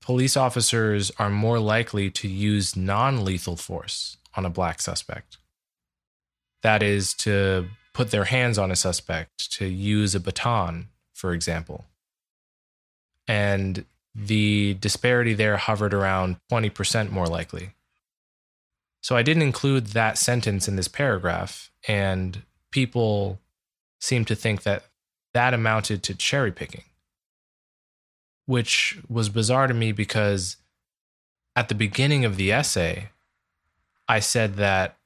police 0.00 0.36
officers 0.36 1.10
are 1.18 1.30
more 1.30 1.58
likely 1.58 2.10
to 2.10 2.28
use 2.28 2.76
non 2.76 3.24
lethal 3.24 3.56
force 3.56 4.16
on 4.36 4.44
a 4.44 4.50
black 4.50 4.80
suspect. 4.80 5.38
That 6.62 6.82
is, 6.82 7.14
to 7.14 7.68
put 7.94 8.10
their 8.10 8.24
hands 8.24 8.58
on 8.58 8.70
a 8.70 8.76
suspect, 8.76 9.50
to 9.52 9.66
use 9.66 10.14
a 10.14 10.20
baton, 10.20 10.88
for 11.14 11.32
example. 11.32 11.86
And 13.26 13.86
the 14.14 14.74
disparity 14.74 15.32
there 15.32 15.56
hovered 15.56 15.94
around 15.94 16.36
20% 16.52 17.10
more 17.10 17.26
likely. 17.26 17.70
So 19.00 19.16
I 19.16 19.22
didn't 19.22 19.42
include 19.42 19.88
that 19.88 20.18
sentence 20.18 20.68
in 20.68 20.76
this 20.76 20.88
paragraph, 20.88 21.70
and 21.86 22.42
people 22.70 23.38
seem 24.00 24.24
to 24.26 24.34
think 24.34 24.62
that 24.64 24.84
that 25.32 25.54
amounted 25.54 26.02
to 26.04 26.14
cherry 26.14 26.52
picking, 26.52 26.84
which 28.46 28.98
was 29.08 29.28
bizarre 29.28 29.66
to 29.66 29.74
me 29.74 29.92
because 29.92 30.56
at 31.56 31.68
the 31.68 31.74
beginning 31.74 32.24
of 32.24 32.36
the 32.36 32.50
essay, 32.50 33.10
I 34.08 34.20
said 34.20 34.56
that, 34.56 34.96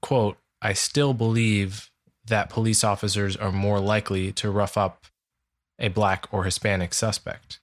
quote, 0.00 0.36
I 0.60 0.72
still 0.72 1.14
believe 1.14 1.90
that 2.26 2.50
police 2.50 2.82
officers 2.82 3.36
are 3.36 3.52
more 3.52 3.80
likely 3.80 4.32
to 4.32 4.50
rough 4.50 4.76
up 4.76 5.06
a 5.78 5.88
black 5.88 6.26
or 6.32 6.44
Hispanic 6.44 6.94
suspect. 6.94 7.60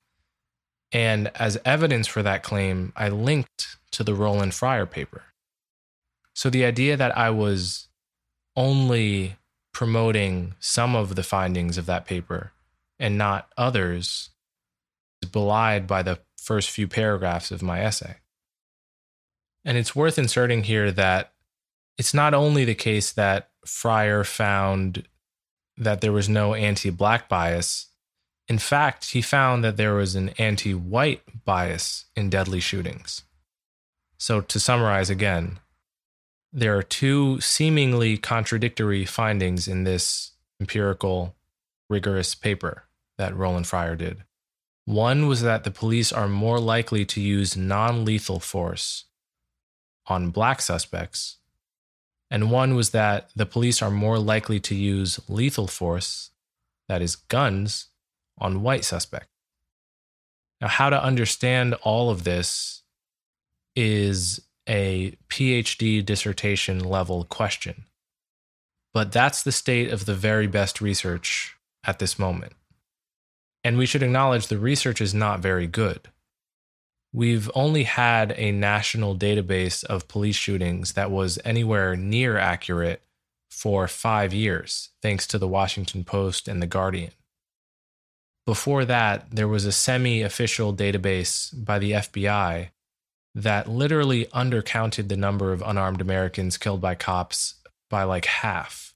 And 0.91 1.31
as 1.35 1.57
evidence 1.63 2.07
for 2.07 2.21
that 2.21 2.43
claim, 2.43 2.91
I 2.95 3.09
linked 3.09 3.77
to 3.91 4.03
the 4.03 4.13
Roland 4.13 4.53
Fryer 4.53 4.85
paper. 4.85 5.23
So 6.33 6.49
the 6.49 6.65
idea 6.65 6.97
that 6.97 7.17
I 7.17 7.29
was 7.29 7.87
only 8.55 9.37
promoting 9.73 10.55
some 10.59 10.95
of 10.95 11.15
the 11.15 11.23
findings 11.23 11.77
of 11.77 11.85
that 11.85 12.05
paper 12.05 12.51
and 12.99 13.17
not 13.17 13.49
others 13.57 14.29
is 15.21 15.29
belied 15.29 15.87
by 15.87 16.03
the 16.03 16.19
first 16.37 16.69
few 16.69 16.87
paragraphs 16.87 17.51
of 17.51 17.61
my 17.61 17.81
essay. 17.81 18.17
And 19.63 19.77
it's 19.77 19.95
worth 19.95 20.17
inserting 20.17 20.63
here 20.63 20.91
that 20.91 21.33
it's 21.97 22.13
not 22.13 22.33
only 22.33 22.65
the 22.65 22.75
case 22.75 23.11
that 23.13 23.50
Fryer 23.65 24.23
found 24.23 25.07
that 25.77 26.01
there 26.01 26.11
was 26.11 26.29
no 26.29 26.53
anti 26.53 26.89
black 26.89 27.29
bias. 27.29 27.87
In 28.47 28.57
fact, 28.57 29.11
he 29.11 29.21
found 29.21 29.63
that 29.63 29.77
there 29.77 29.93
was 29.93 30.15
an 30.15 30.29
anti 30.37 30.73
white 30.73 31.21
bias 31.45 32.05
in 32.15 32.29
deadly 32.29 32.59
shootings. 32.59 33.23
So, 34.17 34.41
to 34.41 34.59
summarize 34.59 35.09
again, 35.09 35.59
there 36.53 36.77
are 36.77 36.83
two 36.83 37.39
seemingly 37.39 38.17
contradictory 38.17 39.05
findings 39.05 39.67
in 39.67 39.83
this 39.83 40.33
empirical, 40.59 41.35
rigorous 41.89 42.35
paper 42.35 42.83
that 43.17 43.35
Roland 43.35 43.67
Fryer 43.67 43.95
did. 43.95 44.23
One 44.85 45.27
was 45.27 45.41
that 45.43 45.63
the 45.63 45.71
police 45.71 46.11
are 46.11 46.27
more 46.27 46.59
likely 46.59 47.05
to 47.05 47.21
use 47.21 47.55
non 47.55 48.03
lethal 48.03 48.39
force 48.39 49.05
on 50.07 50.31
black 50.31 50.61
suspects, 50.61 51.37
and 52.31 52.49
one 52.49 52.75
was 52.75 52.91
that 52.91 53.29
the 53.35 53.45
police 53.45 53.81
are 53.81 53.91
more 53.91 54.17
likely 54.17 54.59
to 54.61 54.73
use 54.73 55.19
lethal 55.27 55.67
force 55.67 56.29
that 56.87 57.01
is, 57.01 57.17
guns, 57.17 57.87
on 58.37 58.63
white 58.63 58.85
suspects. 58.85 59.27
Now, 60.61 60.69
how 60.69 60.89
to 60.89 61.03
understand 61.03 61.73
all 61.83 62.09
of 62.09 62.23
this 62.23 62.83
is 63.75 64.41
a 64.67 65.17
PhD 65.27 66.05
dissertation 66.05 66.79
level 66.79 67.25
question. 67.25 67.85
But 68.93 69.11
that's 69.11 69.43
the 69.43 69.51
state 69.51 69.91
of 69.91 70.05
the 70.05 70.15
very 70.15 70.47
best 70.47 70.81
research 70.81 71.57
at 71.83 71.99
this 71.99 72.17
moment. 72.17 72.53
And 73.63 73.77
we 73.77 73.85
should 73.85 74.03
acknowledge 74.03 74.47
the 74.47 74.57
research 74.57 75.01
is 75.01 75.13
not 75.13 75.39
very 75.39 75.67
good. 75.67 76.09
We've 77.13 77.51
only 77.53 77.83
had 77.83 78.33
a 78.37 78.51
national 78.51 79.17
database 79.17 79.83
of 79.83 80.07
police 80.07 80.37
shootings 80.37 80.93
that 80.93 81.11
was 81.11 81.39
anywhere 81.43 81.95
near 81.95 82.37
accurate 82.37 83.01
for 83.49 83.87
five 83.87 84.33
years, 84.33 84.89
thanks 85.01 85.27
to 85.27 85.37
the 85.37 85.47
Washington 85.47 86.05
Post 86.05 86.47
and 86.47 86.61
the 86.61 86.67
Guardian. 86.67 87.11
Before 88.45 88.85
that, 88.85 89.29
there 89.31 89.47
was 89.47 89.65
a 89.65 89.71
semi 89.71 90.21
official 90.21 90.73
database 90.73 91.53
by 91.53 91.79
the 91.79 91.91
FBI 91.91 92.69
that 93.35 93.69
literally 93.69 94.25
undercounted 94.27 95.09
the 95.09 95.17
number 95.17 95.53
of 95.53 95.61
unarmed 95.61 96.01
Americans 96.01 96.57
killed 96.57 96.81
by 96.81 96.95
cops 96.95 97.55
by 97.89 98.03
like 98.03 98.25
half, 98.25 98.93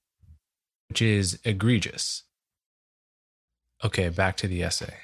which 0.90 1.02
is 1.02 1.40
egregious. 1.44 2.24
Okay, 3.84 4.10
back 4.10 4.38
to 4.38 4.48
the 4.48 4.64
essay. 4.64 4.96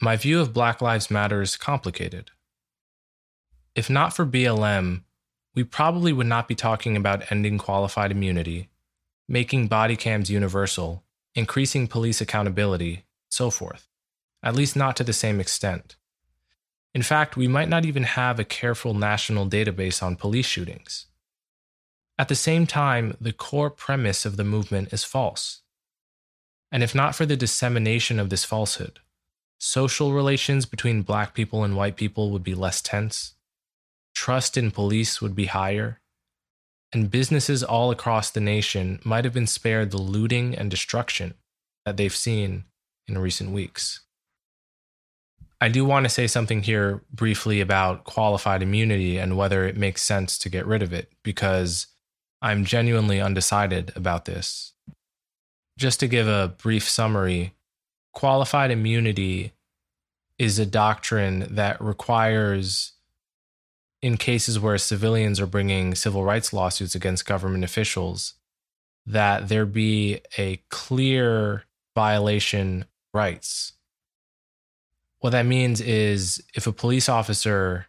My 0.00 0.16
view 0.16 0.40
of 0.40 0.52
Black 0.52 0.82
Lives 0.82 1.10
Matter 1.10 1.40
is 1.40 1.56
complicated. 1.56 2.30
If 3.74 3.88
not 3.88 4.14
for 4.14 4.26
BLM, 4.26 5.02
we 5.54 5.62
probably 5.62 6.12
would 6.12 6.26
not 6.26 6.48
be 6.48 6.54
talking 6.54 6.96
about 6.96 7.30
ending 7.30 7.58
qualified 7.58 8.10
immunity, 8.10 8.70
making 9.28 9.68
body 9.68 9.96
cams 9.96 10.30
universal, 10.30 11.04
increasing 11.34 11.86
police 11.86 12.20
accountability, 12.20 13.04
so 13.30 13.50
forth, 13.50 13.88
at 14.42 14.56
least 14.56 14.74
not 14.74 14.96
to 14.96 15.04
the 15.04 15.12
same 15.12 15.40
extent. 15.40 15.96
In 16.92 17.02
fact, 17.02 17.36
we 17.36 17.48
might 17.48 17.68
not 17.68 17.84
even 17.84 18.02
have 18.02 18.38
a 18.38 18.44
careful 18.44 18.94
national 18.94 19.48
database 19.48 20.02
on 20.02 20.16
police 20.16 20.46
shootings. 20.46 21.06
At 22.18 22.28
the 22.28 22.36
same 22.36 22.66
time, 22.66 23.16
the 23.20 23.32
core 23.32 23.70
premise 23.70 24.24
of 24.24 24.36
the 24.36 24.44
movement 24.44 24.92
is 24.92 25.04
false. 25.04 25.62
And 26.70 26.82
if 26.82 26.94
not 26.94 27.14
for 27.14 27.26
the 27.26 27.36
dissemination 27.36 28.20
of 28.20 28.30
this 28.30 28.44
falsehood, 28.44 29.00
social 29.64 30.12
relations 30.12 30.66
between 30.66 31.00
black 31.00 31.32
people 31.32 31.64
and 31.64 31.74
white 31.74 31.96
people 31.96 32.30
would 32.30 32.44
be 32.44 32.54
less 32.54 32.82
tense, 32.82 33.32
trust 34.14 34.58
in 34.58 34.70
police 34.70 35.22
would 35.22 35.34
be 35.34 35.46
higher, 35.46 36.02
and 36.92 37.10
businesses 37.10 37.64
all 37.64 37.90
across 37.90 38.30
the 38.30 38.42
nation 38.42 39.00
might 39.04 39.24
have 39.24 39.32
been 39.32 39.46
spared 39.46 39.90
the 39.90 39.96
looting 39.96 40.54
and 40.54 40.70
destruction 40.70 41.32
that 41.86 41.96
they've 41.96 42.14
seen 42.14 42.64
in 43.08 43.16
recent 43.16 43.52
weeks. 43.52 44.00
I 45.62 45.70
do 45.70 45.86
want 45.86 46.04
to 46.04 46.10
say 46.10 46.26
something 46.26 46.62
here 46.62 47.00
briefly 47.10 47.62
about 47.62 48.04
qualified 48.04 48.62
immunity 48.62 49.16
and 49.16 49.34
whether 49.34 49.66
it 49.66 49.78
makes 49.78 50.02
sense 50.02 50.36
to 50.40 50.50
get 50.50 50.66
rid 50.66 50.82
of 50.82 50.92
it, 50.92 51.10
because 51.22 51.86
I'm 52.42 52.66
genuinely 52.66 53.18
undecided 53.18 53.92
about 53.96 54.26
this. 54.26 54.74
Just 55.78 56.00
to 56.00 56.06
give 56.06 56.28
a 56.28 56.54
brief 56.58 56.86
summary, 56.86 57.54
qualified 58.12 58.70
immunity 58.70 59.52
is 60.44 60.58
a 60.58 60.66
doctrine 60.66 61.46
that 61.54 61.80
requires, 61.80 62.92
in 64.02 64.18
cases 64.18 64.60
where 64.60 64.76
civilians 64.76 65.40
are 65.40 65.46
bringing 65.46 65.94
civil 65.94 66.22
rights 66.22 66.52
lawsuits 66.52 66.94
against 66.94 67.24
government 67.24 67.64
officials, 67.64 68.34
that 69.06 69.48
there 69.48 69.64
be 69.64 70.20
a 70.36 70.60
clear 70.68 71.64
violation 71.94 72.84
rights. 73.14 73.72
What 75.20 75.30
that 75.30 75.46
means 75.46 75.80
is 75.80 76.42
if 76.54 76.66
a 76.66 76.72
police 76.72 77.08
officer 77.08 77.86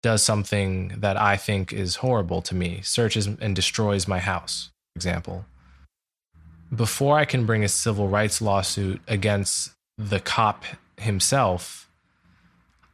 does 0.00 0.22
something 0.22 0.94
that 0.98 1.16
I 1.16 1.36
think 1.36 1.72
is 1.72 1.96
horrible 1.96 2.40
to 2.42 2.54
me, 2.54 2.82
searches 2.82 3.26
and 3.26 3.56
destroys 3.56 4.06
my 4.06 4.20
house, 4.20 4.70
for 4.92 4.98
example, 4.98 5.44
before 6.72 7.18
I 7.18 7.24
can 7.24 7.46
bring 7.46 7.64
a 7.64 7.68
civil 7.68 8.06
rights 8.06 8.40
lawsuit 8.40 9.00
against 9.08 9.72
the 9.98 10.20
cop 10.20 10.64
himself, 10.98 11.90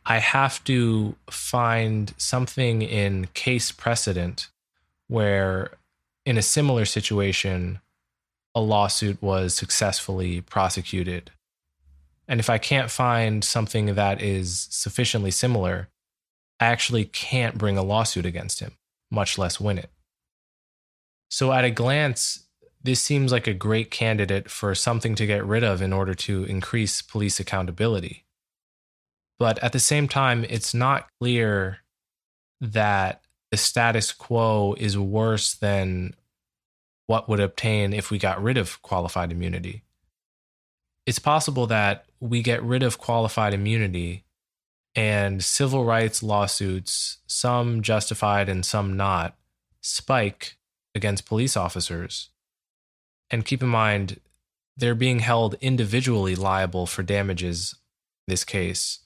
I 0.07 0.19
have 0.19 0.63
to 0.65 1.17
find 1.31 2.15
something 2.17 2.83
in 2.83 3.29
case 3.35 3.73
precedent 3.73 4.49
where, 5.09 5.73
in 6.25 6.39
a 6.39 6.43
similar 6.43 6.85
situation, 6.85 7.81
a 8.55 8.61
lawsuit 8.61 9.23
was 9.23 9.55
successfully 9.55 10.41
prosecuted 10.41 11.31
and 12.31 12.39
if 12.39 12.49
I 12.49 12.59
can't 12.59 12.93
find 12.93 13.43
something 13.43 13.97
that 13.97 14.23
is 14.23 14.69
sufficiently 14.71 15.33
similar, 15.33 15.89
I 16.61 16.67
actually 16.67 17.07
can't 17.07 17.59
bring 17.59 17.77
a 17.77 17.83
lawsuit 17.83 18.25
against 18.25 18.61
him, 18.61 18.77
much 19.11 19.37
less 19.37 19.59
win 19.59 19.79
it. 19.79 19.91
So, 21.29 21.53
at 21.53 21.65
a 21.65 21.73
glance, 21.73 22.47
this 22.83 23.01
seems 23.01 23.31
like 23.31 23.47
a 23.47 23.55
great 23.55 23.91
candidate 23.91 24.51
for 24.51 24.75
something 24.75 25.15
to 25.15 25.27
get 25.27 25.45
rid 25.45 25.63
of 25.63 25.83
in 25.83 25.93
order 25.93 26.15
to 26.15 26.45
increase 26.45 27.03
police 27.03 27.39
accountability. 27.39 28.25
But 29.39 29.59
at 29.63 29.73
the 29.73 29.79
same 29.79 30.09
time, 30.09 30.45
it's 30.49 30.75
not 30.75 31.09
clear 31.19 31.79
that 32.61 33.23
the 33.51 33.57
status 33.57 34.13
quo 34.13 34.75
is 34.79 34.99
worse 34.99 35.55
than 35.55 36.15
what 37.07 37.29
would 37.29 37.41
obtain 37.41 37.93
if 37.93 38.11
we 38.11 38.19
got 38.19 38.43
rid 38.43 38.57
of 38.57 38.81
qualified 38.83 39.33
immunity. 39.33 39.83
It's 41.07 41.19
possible 41.19 41.67
that 41.67 42.05
we 42.21 42.43
get 42.43 42.63
rid 42.63 42.83
of 42.83 42.99
qualified 42.99 43.53
immunity 43.53 44.25
and 44.95 45.43
civil 45.43 45.85
rights 45.85 46.23
lawsuits, 46.23 47.19
some 47.27 47.83
justified 47.83 48.49
and 48.49 48.65
some 48.65 48.97
not, 48.97 49.37
spike 49.81 50.57
against 50.95 51.27
police 51.27 51.57
officers. 51.57 52.29
And 53.31 53.45
keep 53.45 53.63
in 53.63 53.69
mind, 53.69 54.21
they're 54.77 54.95
being 54.95 55.21
held 55.21 55.55
individually 55.61 56.35
liable 56.35 56.87
for 56.87 57.03
damages 57.03 57.75
in 58.27 58.33
this 58.33 58.45
case 58.45 59.01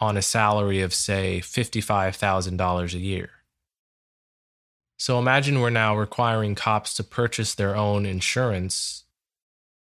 on 0.00 0.16
a 0.16 0.22
salary 0.22 0.80
of, 0.80 0.92
say, 0.92 1.40
$55,000 1.40 2.94
a 2.94 2.98
year. 2.98 3.30
So 4.98 5.18
imagine 5.18 5.60
we're 5.60 5.70
now 5.70 5.96
requiring 5.96 6.54
cops 6.54 6.94
to 6.94 7.04
purchase 7.04 7.54
their 7.54 7.76
own 7.76 8.06
insurance 8.06 9.04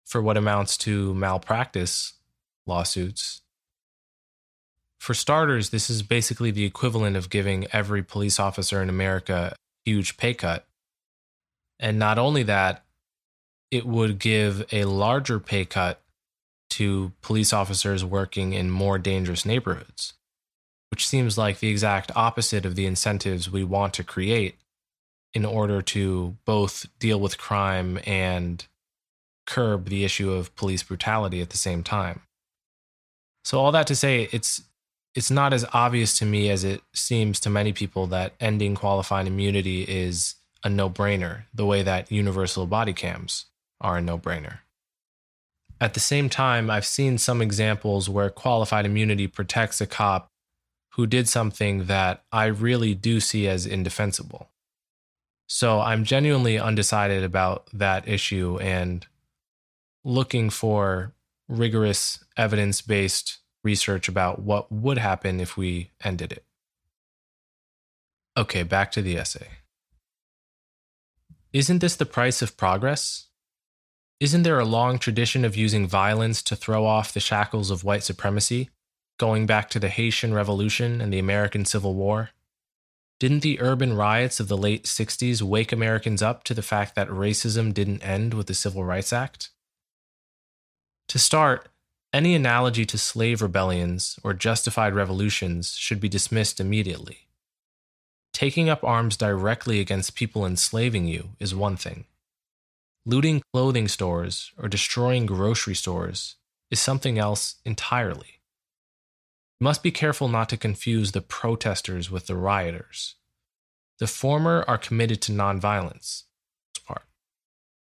for 0.05 0.23
what 0.23 0.37
amounts 0.37 0.77
to 0.79 1.13
malpractice 1.15 2.15
lawsuits. 2.67 3.43
For 4.99 5.15
starters, 5.15 5.71
this 5.71 5.91
is 5.91 6.03
basically 6.03 6.51
the 6.51 6.65
equivalent 6.65 7.17
of 7.17 7.31
giving 7.31 7.67
every 7.73 8.03
police 8.03 8.41
officer 8.41 8.83
in 8.83 8.89
America 8.89 9.55
a 9.55 9.91
huge 9.91 10.17
pay 10.17 10.35
cut. 10.35 10.67
And 11.79 11.99
not 11.99 12.19
only 12.19 12.43
that, 12.45 12.85
it 13.71 13.87
would 13.87 14.19
give 14.19 14.67
a 14.73 14.85
larger 14.85 15.39
pay 15.39 15.65
cut 15.65 16.01
to 16.71 17.13
police 17.23 17.53
officers 17.53 18.05
working 18.05 18.53
in 18.53 18.71
more 18.71 18.99
dangerous 18.99 19.45
neighborhoods, 19.45 20.15
which 20.91 21.07
seems 21.07 21.37
like 21.37 21.59
the 21.59 21.69
exact 21.69 22.11
opposite 22.15 22.65
of 22.65 22.75
the 22.75 22.87
incentives 22.87 23.51
we 23.51 23.65
want 23.65 23.95
to 23.95 24.05
create 24.05 24.57
in 25.35 25.45
order 25.45 25.83
to 25.83 26.37
both 26.45 26.87
deal 26.99 27.21
with 27.21 27.39
crime 27.39 27.99
and 28.07 28.67
curb 29.47 29.89
the 29.89 30.05
issue 30.05 30.31
of 30.31 30.55
police 30.57 30.83
brutality 30.83 31.41
at 31.41 31.51
the 31.51 31.57
same 31.57 31.83
time. 31.83 32.23
So 33.45 33.59
all 33.59 33.73
that 33.73 33.87
to 33.89 33.97
say, 33.97 34.29
it's 34.33 34.63
it's 35.15 35.31
not 35.31 35.53
as 35.53 35.65
obvious 35.73 36.19
to 36.19 36.25
me 36.25 36.51
as 36.51 36.65
it 36.65 36.83
seems 36.95 37.41
to 37.41 37.51
many 37.51 37.73
people 37.73 38.07
that 38.09 38.35
ending 38.39 38.75
qualifying 38.75 39.27
immunity 39.27 39.83
is 39.83 40.37
a 40.63 40.69
no-brainer, 40.69 41.45
the 41.53 41.65
way 41.65 41.83
that 41.83 42.13
universal 42.13 42.67
body 42.67 42.93
cams 42.93 43.47
are 43.81 43.99
a 43.99 44.03
no-brainer. 44.03 44.59
At 45.81 45.95
the 45.95 46.01
same 46.01 46.29
time, 46.29 46.71
I've 46.71 46.87
seen 46.87 47.19
some 47.19 47.41
examples 47.41 48.09
where 48.09 48.31
qualified 48.31 48.85
immunity 48.85 49.27
protects 49.27 49.81
a 49.81 49.87
cop 49.87 50.31
who 50.95 51.07
did 51.07 51.29
something 51.29 51.85
that 51.85 52.25
I 52.33 52.47
really 52.47 52.95
do 52.95 53.21
see 53.21 53.47
as 53.47 53.65
indefensible. 53.65 54.49
So 55.47 55.81
I'm 55.81 56.05
genuinely 56.05 56.59
undecided 56.59 57.23
about 57.23 57.69
that 57.73 58.09
issue 58.09 58.59
and 58.61 59.07
looking 60.05 60.51
for 60.51 61.15
rigorous 61.49 62.25
evidence 62.37 62.83
based 62.83 63.39
research 63.63 64.09
about 64.09 64.41
what 64.41 64.71
would 64.73 64.99
happen 64.99 65.41
if 65.41 65.57
we 65.57 65.91
ended 66.03 66.33
it. 66.33 66.45
Okay, 68.37 68.63
back 68.63 68.91
to 68.93 69.03
the 69.03 69.17
essay. 69.17 69.49
Isn't 71.53 71.79
this 71.79 71.97
the 71.97 72.07
price 72.07 72.43
of 72.43 72.57
progress? 72.57 73.28
Isn't 74.21 74.43
there 74.43 74.59
a 74.59 74.65
long 74.65 74.99
tradition 74.99 75.45
of 75.45 75.57
using 75.57 75.87
violence 75.87 76.43
to 76.43 76.57
throw 76.57 76.85
off 76.85 77.13
the 77.13 77.21
shackles 77.21 77.71
of 77.71 77.85
white 77.85 78.03
supremacy, 78.03 78.69
going 79.17 79.47
back 79.47 79.71
to 79.71 79.79
the 79.79 79.89
Haitian 79.89 80.35
Revolution 80.35 81.01
and 81.01 81.13
the 81.13 81.21
American 81.21 81.65
Civil 81.65 81.95
War? 81.95 82.31
Didn't 83.21 83.41
the 83.41 83.61
urban 83.61 83.95
riots 83.95 84.41
of 84.41 84.49
the 84.49 84.57
late 84.57 84.85
60s 84.85 85.41
wake 85.43 85.71
Americans 85.71 86.21
up 86.21 86.43
to 86.45 86.55
the 86.55 86.63
fact 86.63 86.97
that 86.97 87.09
racism 87.09 87.73
didn't 87.73 88.03
end 88.03 88.35
with 88.35 88.49
the 88.49 88.55
Civil 88.55 88.85
Rights 88.85 89.13
Act? 89.13 89.51
To 91.09 91.19
start, 91.19 91.69
any 92.13 92.35
analogy 92.35 92.85
to 92.87 92.99
slave 92.99 93.41
rebellions 93.41 94.19
or 94.25 94.35
justified 94.35 94.95
revolutions 94.95 95.77
should 95.77 96.01
be 96.01 96.09
dismissed 96.09 96.59
immediately. 96.59 97.29
Taking 98.33 98.69
up 98.69 98.83
arms 98.83 99.17
directly 99.17 99.79
against 99.79 100.17
people 100.17 100.45
enslaving 100.45 101.07
you 101.07 101.31
is 101.39 101.55
one 101.55 101.77
thing. 101.77 102.05
Looting 103.09 103.41
clothing 103.55 103.89
stores 103.89 104.53
or 104.59 104.69
destroying 104.69 105.25
grocery 105.25 105.75
stores 105.75 106.37
is 106.71 106.79
something 106.79 107.19
else 107.19 107.55
entirely. 107.65 108.43
You 109.59 109.65
must 109.65 109.83
be 109.83 109.91
careful 109.91 110.29
not 110.29 110.51
to 110.51 110.59
confuse 110.59 111.13
the 111.13 111.23
protesters 111.23 112.11
with 112.11 112.27
the 112.27 112.37
rioters. 112.37 113.15
The 113.99 114.07
former 114.07 114.63
are 114.69 114.77
committed 114.77 115.23
to 115.23 115.33
nonviolence. 115.33 116.25
Part. 116.87 117.07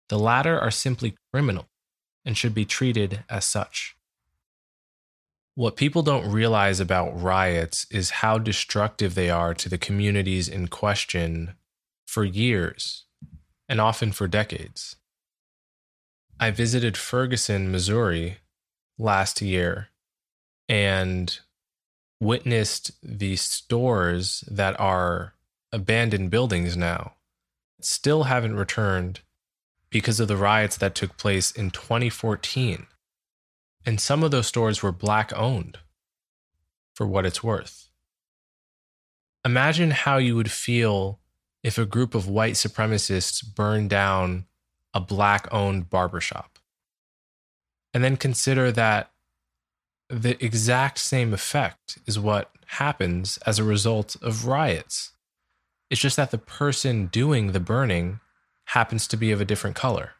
The 0.09 0.19
latter 0.19 0.59
are 0.59 0.69
simply 0.69 1.15
criminal 1.33 1.69
and 2.23 2.37
should 2.37 2.53
be 2.53 2.65
treated 2.65 3.23
as 3.31 3.45
such. 3.45 3.95
What 5.55 5.75
people 5.75 6.03
don't 6.03 6.31
realize 6.31 6.79
about 6.79 7.19
riots 7.19 7.87
is 7.89 8.21
how 8.21 8.37
destructive 8.37 9.15
they 9.15 9.31
are 9.31 9.55
to 9.55 9.69
the 9.69 9.79
communities 9.79 10.47
in 10.47 10.67
question 10.67 11.55
for 12.05 12.23
years 12.23 13.05
and 13.67 13.81
often 13.81 14.11
for 14.11 14.27
decades. 14.27 14.97
I 16.39 16.51
visited 16.51 16.95
Ferguson, 16.95 17.71
Missouri 17.71 18.37
last 18.97 19.41
year 19.41 19.89
and 20.67 21.39
witnessed 22.21 22.91
the 23.01 23.35
stores 23.35 24.43
that 24.49 24.79
are 24.79 25.33
abandoned 25.71 26.29
buildings 26.29 26.75
now 26.77 27.13
still 27.81 28.23
haven't 28.23 28.55
returned 28.55 29.21
because 29.89 30.19
of 30.19 30.27
the 30.27 30.37
riots 30.37 30.77
that 30.77 30.95
took 30.95 31.17
place 31.17 31.51
in 31.51 31.71
2014 31.71 32.87
and 33.85 33.99
some 33.99 34.23
of 34.23 34.31
those 34.31 34.47
stores 34.47 34.83
were 34.83 34.91
black 34.91 35.31
owned 35.35 35.79
for 36.93 37.07
what 37.07 37.25
it's 37.25 37.43
worth. 37.43 37.89
Imagine 39.45 39.91
how 39.91 40.17
you 40.17 40.35
would 40.35 40.51
feel 40.51 41.19
if 41.63 41.77
a 41.77 41.85
group 41.85 42.13
of 42.13 42.27
white 42.27 42.55
supremacists 42.55 43.43
burned 43.55 43.89
down 43.89 44.45
a 44.93 44.99
black 44.99 45.47
owned 45.51 45.89
barbershop. 45.89 46.59
And 47.93 48.03
then 48.03 48.17
consider 48.17 48.71
that 48.71 49.11
the 50.09 50.43
exact 50.43 50.97
same 50.97 51.33
effect 51.33 51.99
is 52.05 52.19
what 52.19 52.51
happens 52.65 53.37
as 53.45 53.59
a 53.59 53.63
result 53.63 54.15
of 54.21 54.45
riots. 54.45 55.11
It's 55.89 56.01
just 56.01 56.17
that 56.17 56.31
the 56.31 56.37
person 56.37 57.07
doing 57.07 57.51
the 57.51 57.59
burning 57.59 58.19
happens 58.65 59.07
to 59.07 59.17
be 59.17 59.31
of 59.31 59.41
a 59.41 59.45
different 59.45 59.75
color. 59.75 60.11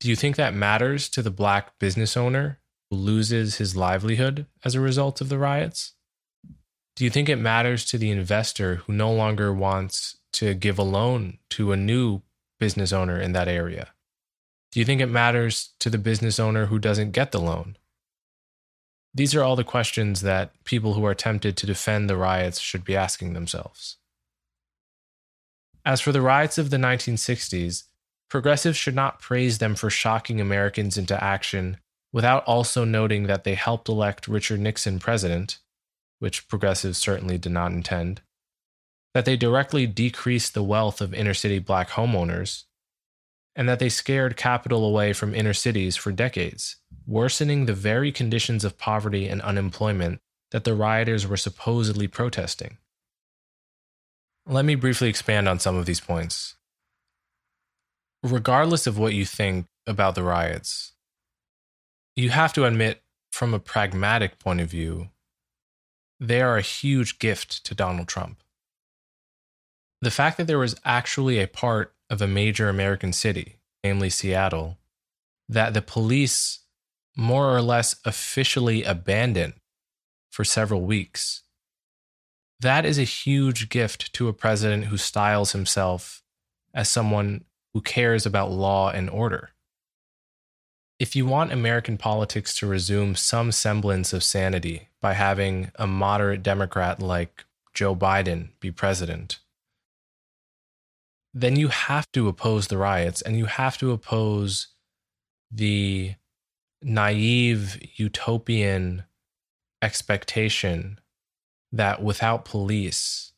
Do 0.00 0.08
you 0.08 0.16
think 0.16 0.34
that 0.36 0.54
matters 0.54 1.08
to 1.10 1.22
the 1.22 1.30
black 1.30 1.78
business 1.78 2.16
owner 2.16 2.58
who 2.90 2.96
loses 2.96 3.56
his 3.56 3.76
livelihood 3.76 4.46
as 4.64 4.74
a 4.74 4.80
result 4.80 5.20
of 5.20 5.28
the 5.28 5.38
riots? 5.38 5.92
Do 6.96 7.04
you 7.04 7.10
think 7.10 7.28
it 7.28 7.36
matters 7.36 7.84
to 7.86 7.98
the 7.98 8.10
investor 8.10 8.76
who 8.76 8.92
no 8.92 9.12
longer 9.12 9.52
wants 9.52 10.16
to 10.34 10.54
give 10.54 10.78
a 10.78 10.82
loan 10.82 11.38
to 11.50 11.70
a 11.72 11.76
new 11.76 12.22
business 12.62 12.92
owner 12.92 13.20
in 13.20 13.32
that 13.32 13.48
area? 13.48 13.88
Do 14.70 14.78
you 14.78 14.86
think 14.86 15.00
it 15.00 15.06
matters 15.06 15.70
to 15.80 15.90
the 15.90 15.98
business 15.98 16.38
owner 16.38 16.66
who 16.66 16.78
doesn't 16.78 17.10
get 17.10 17.32
the 17.32 17.40
loan? 17.40 17.76
These 19.12 19.34
are 19.34 19.42
all 19.42 19.56
the 19.56 19.64
questions 19.64 20.20
that 20.20 20.52
people 20.62 20.94
who 20.94 21.04
are 21.04 21.12
tempted 21.28 21.56
to 21.56 21.66
defend 21.66 22.08
the 22.08 22.16
riots 22.16 22.60
should 22.60 22.84
be 22.84 22.94
asking 22.94 23.32
themselves. 23.32 23.96
As 25.84 26.00
for 26.00 26.12
the 26.12 26.22
riots 26.22 26.56
of 26.56 26.70
the 26.70 26.76
1960s, 26.76 27.82
progressives 28.30 28.76
should 28.76 28.94
not 28.94 29.18
praise 29.18 29.58
them 29.58 29.74
for 29.74 29.90
shocking 29.90 30.40
Americans 30.40 30.96
into 30.96 31.22
action 31.22 31.78
without 32.12 32.44
also 32.44 32.84
noting 32.84 33.26
that 33.26 33.42
they 33.42 33.56
helped 33.56 33.88
elect 33.88 34.28
Richard 34.28 34.60
Nixon 34.60 35.00
president, 35.00 35.58
which 36.20 36.46
progressives 36.46 36.96
certainly 36.96 37.38
did 37.38 37.50
not 37.50 37.72
intend, 37.72 38.20
that 39.14 39.24
they 39.24 39.36
directly 39.36 39.86
decreased 39.86 40.54
the 40.54 40.62
wealth 40.62 41.00
of 41.00 41.12
inner 41.12 41.34
city 41.34 41.58
black 41.58 41.90
homeowners, 41.90 42.64
and 43.54 43.68
that 43.68 43.78
they 43.78 43.88
scared 43.88 44.36
capital 44.36 44.84
away 44.84 45.12
from 45.12 45.34
inner 45.34 45.52
cities 45.52 45.96
for 45.96 46.12
decades, 46.12 46.76
worsening 47.06 47.66
the 47.66 47.74
very 47.74 48.10
conditions 48.10 48.64
of 48.64 48.78
poverty 48.78 49.28
and 49.28 49.42
unemployment 49.42 50.20
that 50.50 50.64
the 50.64 50.74
rioters 50.74 51.26
were 51.26 51.36
supposedly 51.36 52.06
protesting. 52.06 52.78
Let 54.46 54.64
me 54.64 54.74
briefly 54.74 55.08
expand 55.08 55.48
on 55.48 55.58
some 55.58 55.76
of 55.76 55.86
these 55.86 56.00
points 56.00 56.56
regardless 58.22 58.86
of 58.86 58.98
what 58.98 59.14
you 59.14 59.24
think 59.24 59.66
about 59.86 60.14
the 60.14 60.22
riots, 60.22 60.92
you 62.14 62.30
have 62.30 62.52
to 62.52 62.64
admit, 62.64 63.02
from 63.30 63.54
a 63.54 63.58
pragmatic 63.58 64.38
point 64.38 64.60
of 64.60 64.70
view, 64.70 65.08
they 66.20 66.40
are 66.40 66.56
a 66.56 66.62
huge 66.62 67.18
gift 67.18 67.64
to 67.64 67.74
Donald 67.74 68.06
Trump. 68.06 68.42
The 70.02 70.10
fact 70.10 70.36
that 70.36 70.48
there 70.48 70.58
was 70.58 70.74
actually 70.84 71.38
a 71.38 71.46
part 71.46 71.94
of 72.10 72.20
a 72.20 72.26
major 72.26 72.68
American 72.68 73.12
city, 73.12 73.60
namely 73.84 74.10
Seattle, 74.10 74.78
that 75.48 75.74
the 75.74 75.80
police 75.80 76.58
more 77.16 77.54
or 77.54 77.62
less 77.62 77.94
officially 78.04 78.82
abandoned 78.82 79.54
for 80.28 80.44
several 80.44 80.82
weeks, 80.82 81.42
that 82.58 82.84
is 82.84 82.98
a 82.98 83.04
huge 83.04 83.68
gift 83.68 84.12
to 84.14 84.26
a 84.26 84.32
president 84.32 84.86
who 84.86 84.96
styles 84.96 85.52
himself 85.52 86.22
as 86.74 86.88
someone 86.88 87.44
who 87.72 87.80
cares 87.80 88.26
about 88.26 88.50
law 88.50 88.90
and 88.90 89.08
order. 89.08 89.50
If 90.98 91.14
you 91.14 91.26
want 91.26 91.52
American 91.52 91.96
politics 91.96 92.56
to 92.58 92.66
resume 92.66 93.14
some 93.14 93.52
semblance 93.52 94.12
of 94.12 94.24
sanity 94.24 94.88
by 95.00 95.14
having 95.14 95.70
a 95.76 95.86
moderate 95.86 96.42
Democrat 96.42 97.00
like 97.00 97.44
Joe 97.74 97.94
Biden 97.94 98.50
be 98.60 98.70
president, 98.70 99.38
then 101.34 101.56
you 101.56 101.68
have 101.68 102.10
to 102.12 102.28
oppose 102.28 102.68
the 102.68 102.78
riots 102.78 103.22
and 103.22 103.38
you 103.38 103.46
have 103.46 103.78
to 103.78 103.90
oppose 103.90 104.68
the 105.50 106.14
naive 106.82 107.78
utopian 107.96 109.04
expectation 109.80 110.98
that 111.70 112.02
without 112.02 112.44
police, 112.44 113.32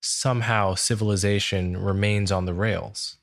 somehow 0.00 0.74
civilization 0.74 1.76
remains 1.76 2.30
on 2.30 2.44
the 2.44 2.54
rails. 2.54 3.18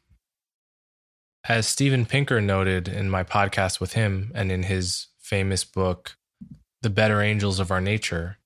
As 1.47 1.67
Steven 1.67 2.05
Pinker 2.05 2.41
noted 2.41 2.87
in 2.87 3.09
my 3.09 3.23
podcast 3.23 3.79
with 3.79 3.93
him 3.93 4.31
and 4.35 4.51
in 4.51 4.63
his 4.63 5.07
famous 5.17 5.63
book, 5.63 6.17
The 6.81 6.89
Better 6.89 7.21
Angels 7.21 7.59
of 7.59 7.71
Our 7.71 7.81
Nature, 7.81 8.37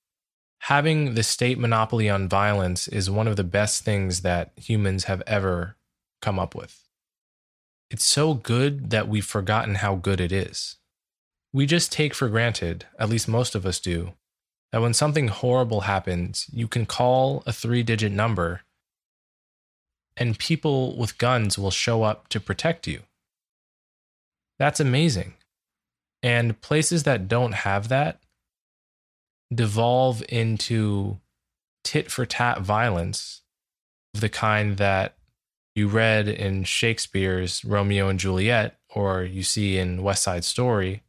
having 0.68 1.14
the 1.14 1.24
state 1.24 1.60
monopoly 1.60 2.10
on 2.10 2.30
violence 2.30 2.88
is 2.88 3.10
one 3.10 3.28
of 3.28 3.36
the 3.36 3.44
best 3.44 3.84
things 3.84 4.22
that 4.22 4.54
humans 4.56 5.04
have 5.04 5.22
ever 5.28 5.76
come 6.22 6.40
up 6.40 6.56
with. 6.56 6.88
It's 7.92 8.06
so 8.06 8.34
good 8.34 8.90
that 8.92 9.10
we've 9.10 9.26
forgotten 9.26 9.76
how 9.76 9.96
good 9.96 10.22
it 10.22 10.32
is. 10.32 10.78
We 11.52 11.66
just 11.66 11.92
take 11.92 12.14
for 12.14 12.30
granted, 12.30 12.86
at 12.98 13.10
least 13.10 13.28
most 13.28 13.56
of 13.56 13.66
us 13.66 13.82
do, 13.82 14.14
that 14.72 14.82
when 14.82 14.94
something 14.94 15.28
horrible 15.28 15.82
happens, 15.82 16.48
you 16.54 16.70
can 16.70 16.86
call 16.86 17.44
a 17.46 17.52
three 17.52 17.84
digit 17.84 18.14
number 18.14 18.62
and 20.16 20.40
people 20.40 20.96
with 20.96 21.18
guns 21.18 21.58
will 21.58 21.72
show 21.72 22.04
up 22.04 22.30
to 22.30 22.40
protect 22.40 22.88
you. 22.88 23.02
That's 24.60 24.80
amazing. 24.80 25.34
And 26.22 26.62
places 26.62 27.04
that 27.04 27.28
don't 27.28 27.54
have 27.54 27.90
that 27.90 28.23
devolve 29.56 30.24
into 30.30 31.20
tit 31.84 32.12
for 32.12 32.26
tat 32.26 32.62
violence 32.62 33.42
of 34.14 34.22
the 34.22 34.30
kind 34.30 34.78
that 34.78 35.16
you 35.76 35.88
read 35.88 36.28
in 36.28 36.64
Shakespeare's 36.64 37.66
Romeo 37.66 38.08
and 38.08 38.20
Juliet, 38.20 38.78
or 38.90 39.24
you 39.24 39.44
see 39.44 39.78
in 39.78 40.04
West 40.04 40.24
Side 40.24 40.44
Story, 40.44 41.04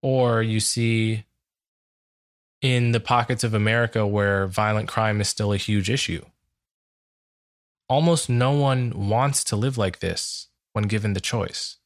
or 0.00 0.42
you 0.42 0.60
see 0.60 1.24
in 2.60 2.92
the 2.92 3.00
pockets 3.00 3.44
of 3.44 3.54
America 3.54 4.06
where 4.06 4.46
violent 4.46 4.88
crime 4.88 5.20
is 5.20 5.28
still 5.28 5.52
a 5.52 5.56
huge 5.56 5.90
issue. 5.90 6.24
Almost 7.88 8.28
no 8.28 8.52
one 8.52 9.08
wants 9.08 9.42
to 9.44 9.56
live 9.56 9.78
like 9.78 10.00
this 10.00 10.48
when 10.72 10.84
given 10.84 11.14
the 11.14 11.20
choice. 11.20 11.76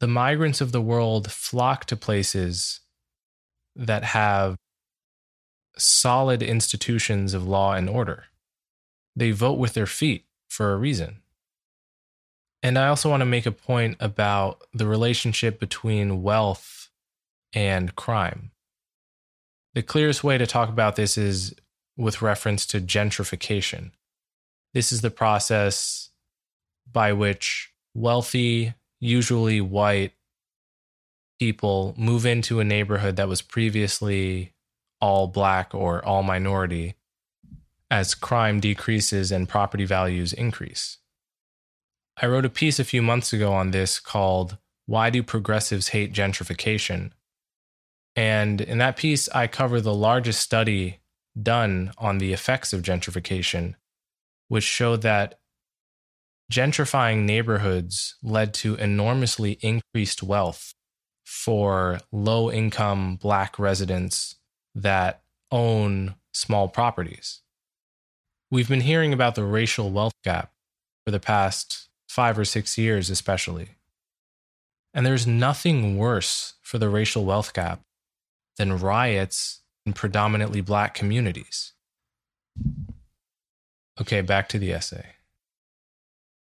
The 0.00 0.06
migrants 0.06 0.60
of 0.60 0.72
the 0.72 0.80
world 0.80 1.30
flock 1.30 1.84
to 1.86 1.96
places 1.96 2.80
that 3.78 4.04
have 4.04 4.56
solid 5.78 6.42
institutions 6.42 7.32
of 7.32 7.46
law 7.46 7.72
and 7.72 7.88
order. 7.88 8.24
They 9.16 9.30
vote 9.30 9.58
with 9.58 9.74
their 9.74 9.86
feet 9.86 10.26
for 10.48 10.72
a 10.72 10.76
reason. 10.76 11.22
And 12.62 12.76
I 12.76 12.88
also 12.88 13.08
want 13.08 13.20
to 13.20 13.26
make 13.26 13.46
a 13.46 13.52
point 13.52 13.96
about 14.00 14.62
the 14.74 14.86
relationship 14.86 15.60
between 15.60 16.22
wealth 16.22 16.90
and 17.52 17.94
crime. 17.94 18.50
The 19.74 19.82
clearest 19.82 20.24
way 20.24 20.38
to 20.38 20.46
talk 20.46 20.68
about 20.68 20.96
this 20.96 21.16
is 21.16 21.54
with 21.96 22.20
reference 22.20 22.66
to 22.66 22.80
gentrification. 22.80 23.92
This 24.74 24.90
is 24.90 25.02
the 25.02 25.10
process 25.10 26.10
by 26.90 27.12
which 27.12 27.72
wealthy 27.94 28.74
usually 29.00 29.60
white 29.60 30.12
people 31.38 31.94
move 31.96 32.26
into 32.26 32.60
a 32.60 32.64
neighborhood 32.64 33.16
that 33.16 33.28
was 33.28 33.42
previously 33.42 34.54
all 35.00 35.26
black 35.28 35.74
or 35.74 36.04
all 36.04 36.22
minority 36.22 36.94
as 37.90 38.14
crime 38.14 38.60
decreases 38.60 39.32
and 39.32 39.48
property 39.48 39.84
values 39.84 40.32
increase. 40.32 40.98
I 42.20 42.26
wrote 42.26 42.44
a 42.44 42.50
piece 42.50 42.78
a 42.78 42.84
few 42.84 43.00
months 43.00 43.32
ago 43.32 43.52
on 43.52 43.70
this 43.70 44.00
called 44.00 44.58
Why 44.86 45.10
Do 45.10 45.22
Progressives 45.22 45.88
Hate 45.88 46.12
Gentrification? 46.12 47.12
And 48.16 48.60
in 48.60 48.78
that 48.78 48.96
piece, 48.96 49.28
I 49.28 49.46
cover 49.46 49.80
the 49.80 49.94
largest 49.94 50.40
study 50.40 51.00
done 51.40 51.92
on 51.96 52.18
the 52.18 52.32
effects 52.32 52.72
of 52.72 52.82
gentrification, 52.82 53.76
which 54.48 54.64
showed 54.64 55.02
that 55.02 55.38
gentrifying 56.50 57.24
neighborhoods 57.24 58.16
led 58.22 58.52
to 58.54 58.74
enormously 58.74 59.52
increased 59.60 60.22
wealth 60.22 60.74
for 61.28 62.00
low 62.10 62.50
income 62.50 63.16
black 63.16 63.58
residents 63.58 64.36
that 64.74 65.20
own 65.50 66.14
small 66.32 66.68
properties. 66.68 67.42
We've 68.50 68.68
been 68.68 68.80
hearing 68.80 69.12
about 69.12 69.34
the 69.34 69.44
racial 69.44 69.90
wealth 69.90 70.14
gap 70.24 70.52
for 71.04 71.10
the 71.10 71.20
past 71.20 71.90
five 72.08 72.38
or 72.38 72.46
six 72.46 72.78
years, 72.78 73.10
especially. 73.10 73.68
And 74.94 75.04
there's 75.04 75.26
nothing 75.26 75.98
worse 75.98 76.54
for 76.62 76.78
the 76.78 76.88
racial 76.88 77.26
wealth 77.26 77.52
gap 77.52 77.82
than 78.56 78.78
riots 78.78 79.60
in 79.84 79.92
predominantly 79.92 80.62
black 80.62 80.94
communities. 80.94 81.74
Okay, 84.00 84.22
back 84.22 84.48
to 84.48 84.58
the 84.58 84.72
essay. 84.72 85.17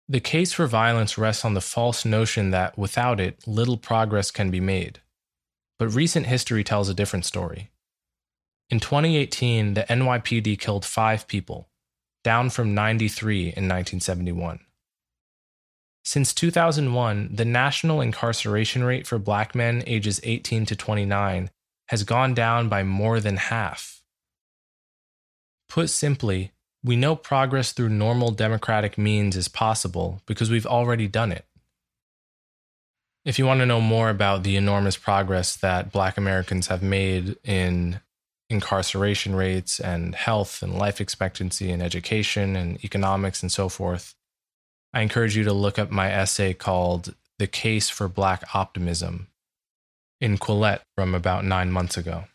The 0.08 0.20
case 0.20 0.54
for 0.54 0.68
violence 0.68 1.18
rests 1.18 1.44
on 1.44 1.56
the 1.56 1.62
false 1.62 2.06
notion 2.06 2.52
that 2.52 2.78
without 2.78 3.20
it, 3.20 3.48
little 3.48 3.78
progress 3.78 4.30
can 4.30 4.52
be 4.52 4.60
made. 4.60 5.02
But 5.80 5.90
recent 5.90 6.28
history 6.28 6.64
tells 6.64 6.90
a 6.90 6.94
different 6.94 7.26
story. 7.26 7.72
In 8.70 8.80
2018, 8.80 9.74
the 9.74 9.84
NYPD 9.84 10.60
killed 10.60 10.86
five 10.86 11.28
people, 11.28 11.70
down 12.24 12.50
from 12.50 12.76
93 12.76 13.40
in 13.40 13.68
1971. 13.68 14.60
Since 16.04 16.36
2001, 16.36 17.30
the 17.34 17.46
national 17.46 18.00
incarceration 18.00 18.84
rate 18.84 19.08
for 19.08 19.18
black 19.18 19.56
men 19.56 19.84
ages 19.88 20.20
18 20.24 20.68
to 20.68 20.76
29 20.76 21.50
has 21.88 22.04
gone 22.04 22.36
down 22.36 22.70
by 22.70 22.84
more 22.84 23.20
than 23.20 23.38
half. 23.38 24.04
Put 25.68 25.90
simply, 25.90 26.52
we 26.86 26.96
know 26.96 27.16
progress 27.16 27.72
through 27.72 27.90
normal 27.90 28.30
democratic 28.30 28.96
means 28.96 29.36
is 29.36 29.48
possible 29.48 30.22
because 30.28 30.52
we've 30.52 30.68
already 30.68 31.08
done 31.08 31.32
it. 31.32 31.46
If 33.26 33.40
you 33.40 33.48
want 33.48 33.62
to 33.62 33.66
know 33.66 33.82
more 33.82 34.12
about 34.12 34.44
the 34.44 34.56
enormous 34.56 34.96
progress 34.96 35.56
that 35.58 35.92
Black 35.92 36.16
Americans 36.16 36.68
have 36.68 36.84
made 36.84 37.38
in 37.44 38.02
incarceration 38.52 39.36
rates 39.36 39.80
and 39.80 40.14
health 40.14 40.62
and 40.62 40.78
life 40.78 41.02
expectancy 41.02 41.72
and 41.72 41.82
education 41.82 42.56
and 42.56 42.84
economics 42.86 43.42
and 43.42 43.52
so 43.52 43.68
forth, 43.68 44.14
I 44.94 45.02
encourage 45.02 45.36
you 45.36 45.44
to 45.44 45.54
look 45.54 45.80
up 45.80 45.90
my 45.90 46.12
essay 46.12 46.54
called 46.54 47.16
The 47.40 47.48
Case 47.48 47.90
for 47.90 48.08
Black 48.08 48.54
Optimism 48.54 49.30
in 50.22 50.38
Quillette 50.38 50.82
from 50.96 51.16
about 51.16 51.46
nine 51.46 51.72
months 51.72 51.98
ago. 51.98 52.26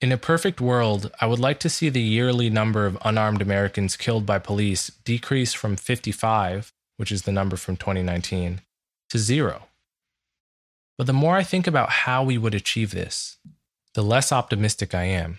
In 0.00 0.12
a 0.12 0.18
perfect 0.18 0.60
world, 0.60 1.10
I 1.20 1.26
would 1.26 1.38
like 1.38 1.60
to 1.60 1.70
see 1.70 1.88
the 1.88 2.02
yearly 2.02 2.50
number 2.50 2.84
of 2.84 2.98
unarmed 3.04 3.40
Americans 3.40 3.96
killed 3.96 4.26
by 4.26 4.38
police 4.38 4.88
decrease 5.04 5.54
from 5.54 5.76
55, 5.76 6.72
which 6.96 7.10
is 7.10 7.22
the 7.22 7.32
number 7.32 7.56
from 7.56 7.76
2019, 7.76 8.60
to 9.10 9.18
zero. 9.18 9.68
But 10.98 11.06
the 11.06 11.12
more 11.12 11.36
I 11.36 11.42
think 11.42 11.66
about 11.66 11.90
how 11.90 12.22
we 12.22 12.38
would 12.38 12.54
achieve 12.54 12.90
this, 12.90 13.38
the 13.94 14.02
less 14.02 14.30
optimistic 14.30 14.94
I 14.94 15.04
am. 15.04 15.38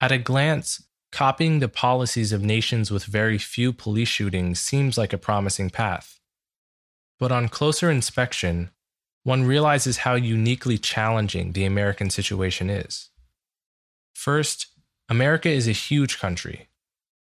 At 0.00 0.12
a 0.12 0.18
glance, 0.18 0.82
copying 1.12 1.58
the 1.58 1.68
policies 1.68 2.32
of 2.32 2.42
nations 2.42 2.90
with 2.90 3.04
very 3.04 3.38
few 3.38 3.72
police 3.72 4.08
shootings 4.08 4.60
seems 4.60 4.96
like 4.96 5.12
a 5.12 5.18
promising 5.18 5.68
path. 5.70 6.20
But 7.18 7.32
on 7.32 7.48
closer 7.48 7.90
inspection, 7.90 8.70
one 9.22 9.44
realizes 9.44 9.98
how 9.98 10.14
uniquely 10.14 10.78
challenging 10.78 11.52
the 11.52 11.64
American 11.64 12.10
situation 12.10 12.70
is. 12.70 13.10
First, 14.14 14.66
America 15.08 15.48
is 15.48 15.68
a 15.68 15.72
huge 15.72 16.18
country, 16.18 16.68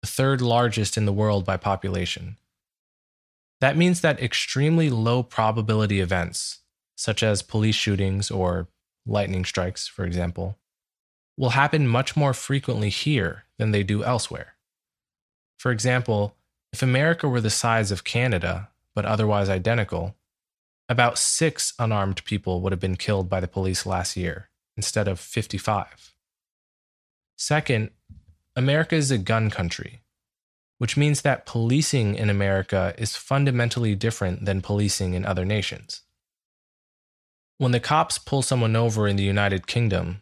the 0.01 0.07
third 0.07 0.41
largest 0.41 0.97
in 0.97 1.05
the 1.05 1.13
world 1.13 1.45
by 1.45 1.57
population. 1.57 2.37
That 3.61 3.77
means 3.77 4.01
that 4.01 4.21
extremely 4.21 4.89
low 4.89 5.23
probability 5.23 5.99
events, 5.99 6.59
such 6.95 7.23
as 7.23 7.41
police 7.41 7.75
shootings 7.75 8.29
or 8.29 8.67
lightning 9.05 9.45
strikes, 9.45 9.87
for 9.87 10.05
example, 10.05 10.57
will 11.37 11.49
happen 11.49 11.87
much 11.87 12.15
more 12.15 12.33
frequently 12.33 12.89
here 12.89 13.43
than 13.57 13.71
they 13.71 13.83
do 13.83 14.03
elsewhere. 14.03 14.55
For 15.57 15.71
example, 15.71 16.35
if 16.73 16.81
America 16.81 17.27
were 17.27 17.41
the 17.41 17.49
size 17.49 17.91
of 17.91 18.03
Canada, 18.03 18.69
but 18.93 19.05
otherwise 19.05 19.49
identical, 19.49 20.15
about 20.87 21.17
six 21.17 21.73
unarmed 21.79 22.23
people 22.25 22.61
would 22.61 22.71
have 22.71 22.79
been 22.79 22.95
killed 22.95 23.29
by 23.29 23.39
the 23.39 23.47
police 23.47 23.85
last 23.85 24.15
year 24.15 24.49
instead 24.77 25.07
of 25.07 25.19
55. 25.19 26.13
Second, 27.37 27.89
America 28.55 28.95
is 28.95 29.11
a 29.11 29.17
gun 29.17 29.49
country, 29.49 30.01
which 30.77 30.95
means 30.95 31.21
that 31.21 31.45
policing 31.45 32.15
in 32.15 32.29
America 32.29 32.93
is 32.97 33.15
fundamentally 33.15 33.95
different 33.95 34.45
than 34.45 34.61
policing 34.61 35.13
in 35.13 35.25
other 35.25 35.45
nations. 35.45 36.01
When 37.57 37.71
the 37.71 37.79
cops 37.79 38.17
pull 38.17 38.41
someone 38.41 38.75
over 38.75 39.07
in 39.07 39.15
the 39.15 39.23
United 39.23 39.65
Kingdom, 39.67 40.21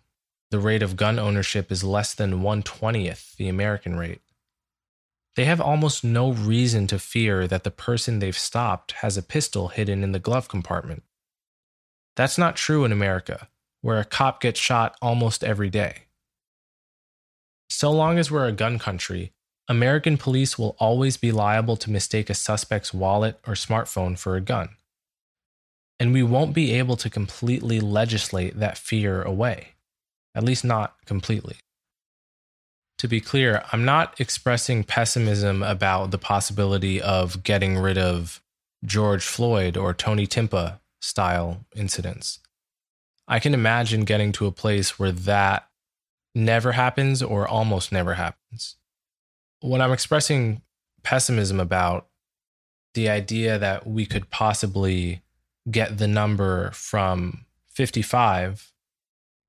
the 0.51 0.59
rate 0.59 0.83
of 0.83 0.95
gun 0.95 1.17
ownership 1.17 1.71
is 1.71 1.83
less 1.83 2.13
than 2.13 2.41
120th 2.41 3.35
the 3.35 3.49
American 3.49 3.95
rate. 3.95 4.21
They 5.35 5.45
have 5.45 5.59
almost 5.59 6.03
no 6.03 6.31
reason 6.31 6.85
to 6.87 6.99
fear 6.99 7.47
that 7.47 7.63
the 7.63 7.71
person 7.71 8.19
they've 8.19 8.37
stopped 8.37 8.91
has 9.03 9.17
a 9.17 9.23
pistol 9.23 9.69
hidden 9.69 10.03
in 10.03 10.11
the 10.11 10.19
glove 10.19 10.47
compartment. 10.47 11.03
That's 12.15 12.37
not 12.37 12.55
true 12.55 12.85
in 12.85 12.91
America, 12.91 13.47
where 13.81 13.99
a 13.99 14.05
cop 14.05 14.41
gets 14.41 14.59
shot 14.59 14.95
almost 15.01 15.43
every 15.43 15.71
day. 15.71 16.03
So 17.69 17.91
long 17.91 18.19
as 18.19 18.29
we're 18.29 18.47
a 18.47 18.51
gun 18.51 18.77
country, 18.77 19.33
American 19.67 20.17
police 20.17 20.59
will 20.59 20.75
always 20.77 21.17
be 21.17 21.31
liable 21.31 21.77
to 21.77 21.89
mistake 21.89 22.29
a 22.29 22.35
suspect's 22.35 22.93
wallet 22.93 23.39
or 23.47 23.53
smartphone 23.53 24.19
for 24.19 24.35
a 24.35 24.41
gun. 24.41 24.69
And 25.99 26.13
we 26.13 26.21
won't 26.21 26.53
be 26.53 26.73
able 26.73 26.97
to 26.97 27.09
completely 27.09 27.79
legislate 27.79 28.59
that 28.59 28.77
fear 28.77 29.23
away, 29.23 29.69
at 30.35 30.43
least 30.43 30.63
not 30.63 30.95
completely 31.05 31.57
to 33.03 33.07
be 33.09 33.19
clear, 33.19 33.65
I'm 33.73 33.83
not 33.83 34.17
expressing 34.17 34.85
pessimism 34.85 35.61
about 35.61 36.11
the 36.11 36.17
possibility 36.17 37.01
of 37.01 37.43
getting 37.43 37.77
rid 37.77 37.97
of 37.97 38.41
George 38.85 39.25
Floyd 39.25 39.75
or 39.75 39.93
Tony 39.93 40.25
Timpa 40.25 40.79
style 41.01 41.65
incidents. 41.75 42.39
I 43.27 43.39
can 43.39 43.53
imagine 43.53 44.05
getting 44.05 44.31
to 44.31 44.45
a 44.45 44.53
place 44.53 44.97
where 44.97 45.11
that 45.11 45.67
never 46.33 46.71
happens 46.71 47.21
or 47.21 47.45
almost 47.45 47.91
never 47.91 48.13
happens. 48.13 48.77
What 49.59 49.81
I'm 49.81 49.91
expressing 49.91 50.61
pessimism 51.03 51.59
about 51.59 52.07
the 52.93 53.09
idea 53.09 53.59
that 53.59 53.85
we 53.85 54.05
could 54.05 54.29
possibly 54.29 55.23
get 55.69 55.97
the 55.97 56.07
number 56.07 56.71
from 56.71 57.45
55, 57.67 58.71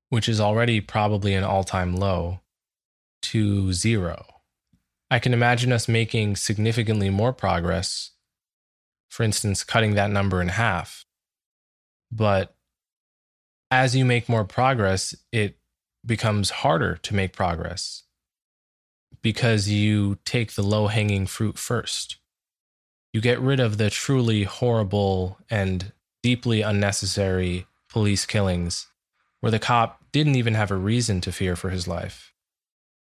which 0.09 0.27
is 0.27 0.41
already 0.41 0.81
probably 0.81 1.33
an 1.33 1.45
all 1.45 1.63
time 1.63 1.95
low, 1.95 2.41
to 3.31 3.73
zero. 3.73 4.25
I 5.09 5.19
can 5.19 5.33
imagine 5.33 5.71
us 5.71 5.87
making 5.87 6.35
significantly 6.35 7.09
more 7.09 7.33
progress, 7.33 8.11
for 9.09 9.23
instance, 9.23 9.63
cutting 9.63 9.95
that 9.95 10.11
number 10.11 10.41
in 10.41 10.49
half. 10.49 11.05
But 12.11 12.55
as 13.71 13.95
you 13.95 14.05
make 14.05 14.29
more 14.29 14.45
progress, 14.45 15.15
it 15.31 15.57
becomes 16.05 16.49
harder 16.49 16.97
to 16.97 17.15
make 17.15 17.33
progress 17.33 18.03
because 19.21 19.67
you 19.69 20.17
take 20.23 20.53
the 20.53 20.63
low 20.63 20.87
hanging 20.87 21.25
fruit 21.25 21.57
first. 21.57 22.17
You 23.11 23.21
get 23.21 23.39
rid 23.39 23.59
of 23.59 23.77
the 23.77 23.89
truly 23.89 24.43
horrible 24.43 25.39
and 25.49 25.91
deeply 26.21 26.61
unnecessary 26.61 27.65
police 27.89 28.25
killings 28.25 28.87
where 29.39 29.51
the 29.51 29.59
cop 29.59 30.03
didn't 30.11 30.35
even 30.35 30.53
have 30.53 30.71
a 30.71 30.75
reason 30.75 31.21
to 31.21 31.31
fear 31.31 31.55
for 31.55 31.69
his 31.69 31.87
life. 31.87 32.34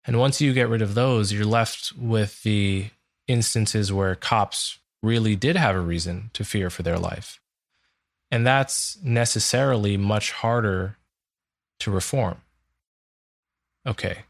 And 0.07 0.19
once 0.19 0.41
you 0.41 0.53
get 0.53 0.69
rid 0.69 0.83
of 0.83 0.95
those, 0.95 1.33
you're 1.33 1.47
left 1.47 1.93
with 1.97 2.43
the 2.43 2.91
instances 3.27 3.93
where 3.93 4.15
cops 4.15 4.79
really 5.03 5.37
did 5.37 5.57
have 5.57 5.75
a 5.75 5.81
reason 5.81 6.31
to 6.35 6.45
fear 6.45 6.71
for 6.71 6.83
their 6.83 6.99
life. 6.99 7.41
And 8.31 8.47
that's 8.47 8.99
necessarily 9.03 9.97
much 9.97 10.33
harder 10.33 10.97
to 11.81 11.91
reform. 11.91 12.39
Okay, 13.87 14.23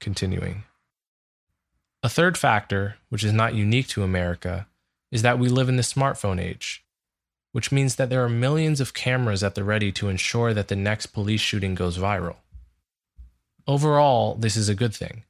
continuing. 0.00 0.64
A 2.02 2.08
third 2.08 2.36
factor, 2.36 2.96
which 3.10 3.22
is 3.22 3.32
not 3.32 3.54
unique 3.54 3.88
to 3.88 4.02
America, 4.02 4.66
is 5.10 5.22
that 5.22 5.38
we 5.38 5.48
live 5.48 5.68
in 5.68 5.76
the 5.76 5.82
smartphone 5.82 6.40
age, 6.40 6.84
which 7.52 7.70
means 7.70 7.96
that 7.96 8.10
there 8.10 8.24
are 8.24 8.28
millions 8.28 8.80
of 8.80 8.94
cameras 8.94 9.42
at 9.42 9.54
the 9.54 9.62
ready 9.62 9.92
to 9.92 10.08
ensure 10.08 10.52
that 10.54 10.68
the 10.68 10.76
next 10.76 11.06
police 11.06 11.40
shooting 11.40 11.74
goes 11.74 11.98
viral. 11.98 12.36
Overall, 13.66 14.34
this 14.34 14.56
is 14.56 14.68
a 14.68 14.74
good 14.74 14.94
thing. 14.94 15.24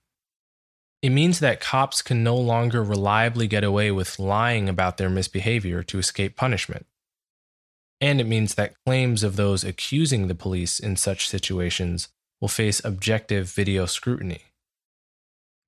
It 1.03 1.11
means 1.11 1.41
that 1.41 1.61
cops 1.61 2.01
can 2.01 2.23
no 2.23 2.37
longer 2.37 2.83
reliably 2.83 3.49
get 3.49 3.65
away 3.65 3.91
with 3.91 4.19
lying 4.19 4.69
about 4.69 4.97
their 4.97 5.11
misbehavior 5.11 5.83
to 5.83 5.99
escape 5.99 6.37
punishment. 6.37 6.87
And 8.01 8.21
it 8.21 8.27
means 8.27 8.55
that 8.55 8.75
claims 8.87 9.23
of 9.23 9.37
those 9.37 9.65
accusing 9.65 10.27
the 10.27 10.35
police 10.35 10.79
in 10.79 10.97
such 10.97 11.29
situations 11.29 12.09
will 12.41 12.49
face 12.49 12.85
objective 12.85 13.51
video 13.51 13.87
scrutiny. 13.87 14.43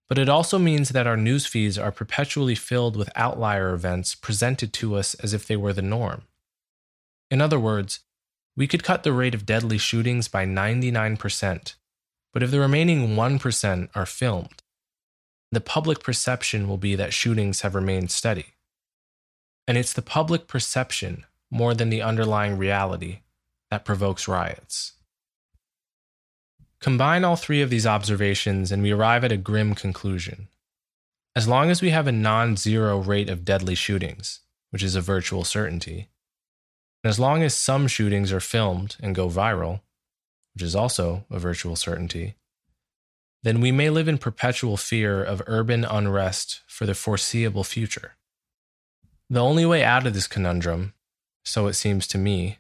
But 0.09 0.19
it 0.19 0.29
also 0.29 0.59
means 0.59 0.91
that 0.91 1.07
our 1.07 1.17
news 1.17 1.47
feeds 1.47 1.79
are 1.79 1.93
perpetually 1.93 2.55
filled 2.55 2.97
with 2.97 3.11
outlier 3.17 3.73
events 3.73 4.15
presented 4.15 4.73
to 4.75 4.97
us 4.97 5.15
as 5.15 5.33
if 5.33 5.47
they 5.47 5.57
were 5.57 5.73
the 5.73 5.83
norm. 5.83 6.23
In 7.31 7.41
other 7.41 7.59
words, 7.59 8.01
we 8.57 8.67
could 8.67 8.85
cut 8.85 9.03
the 9.03 9.13
rate 9.13 9.35
of 9.35 9.47
deadly 9.47 9.79
shootings 9.79 10.29
by 10.29 10.45
99%, 10.45 11.75
but 12.35 12.43
if 12.43 12.51
the 12.51 12.61
remaining 12.61 13.17
1% 13.17 13.89
are 13.95 14.05
filmed, 14.05 14.63
the 15.53 15.61
public 15.61 16.03
perception 16.03 16.69
will 16.69 16.77
be 16.77 16.97
that 16.97 17.15
shootings 17.15 17.61
have 17.61 17.77
remained 17.77 18.11
steady. 18.11 18.47
And 19.69 19.79
it's 19.79 19.93
the 19.93 20.03
public 20.03 20.49
perception, 20.49 21.25
more 21.49 21.75
than 21.75 21.91
the 21.91 22.03
underlying 22.03 22.59
reality, 22.59 23.21
that 23.71 23.85
provokes 23.85 24.27
riots. 24.27 24.95
Combine 26.81 27.25
all 27.25 27.37
three 27.37 27.63
of 27.63 27.71
these 27.71 27.87
observations, 27.87 28.73
and 28.73 28.83
we 28.83 28.91
arrive 28.91 29.23
at 29.23 29.33
a 29.33 29.37
grim 29.37 29.75
conclusion. 29.77 30.49
As 31.37 31.47
long 31.47 31.71
as 31.71 31.81
we 31.81 31.91
have 31.91 32.09
a 32.09 32.13
non 32.13 32.57
zero 32.57 32.99
rate 32.99 33.31
of 33.31 33.45
deadly 33.45 33.77
shootings, 33.77 34.41
which 34.71 34.83
is 34.83 34.97
a 34.97 35.01
virtual 35.01 35.45
certainty, 35.45 36.09
and 37.03 37.09
as 37.09 37.21
long 37.21 37.45
as 37.45 37.55
some 37.55 37.87
shootings 37.87 38.33
are 38.33 38.41
filmed 38.41 38.97
and 39.01 39.15
go 39.15 39.29
viral, 39.29 39.81
which 40.55 40.63
is 40.63 40.77
also 40.77 41.25
a 41.31 41.39
virtual 41.39 41.77
certainty, 41.77 42.35
then 43.43 43.61
we 43.61 43.71
may 43.71 43.91
live 43.91 44.09
in 44.09 44.19
perpetual 44.19 44.77
fear 44.77 45.23
of 45.23 45.43
urban 45.47 45.85
unrest 45.85 46.63
for 46.67 46.87
the 46.87 46.95
foreseeable 46.95 47.65
future. 47.65 48.13
The 49.29 49.43
only 49.43 49.67
way 49.67 49.85
out 49.85 50.07
of 50.07 50.15
this 50.15 50.27
conundrum, 50.27 50.95
so 51.45 51.67
it 51.67 51.75
seems 51.75 52.07
to 52.09 52.19
me, 52.19 52.59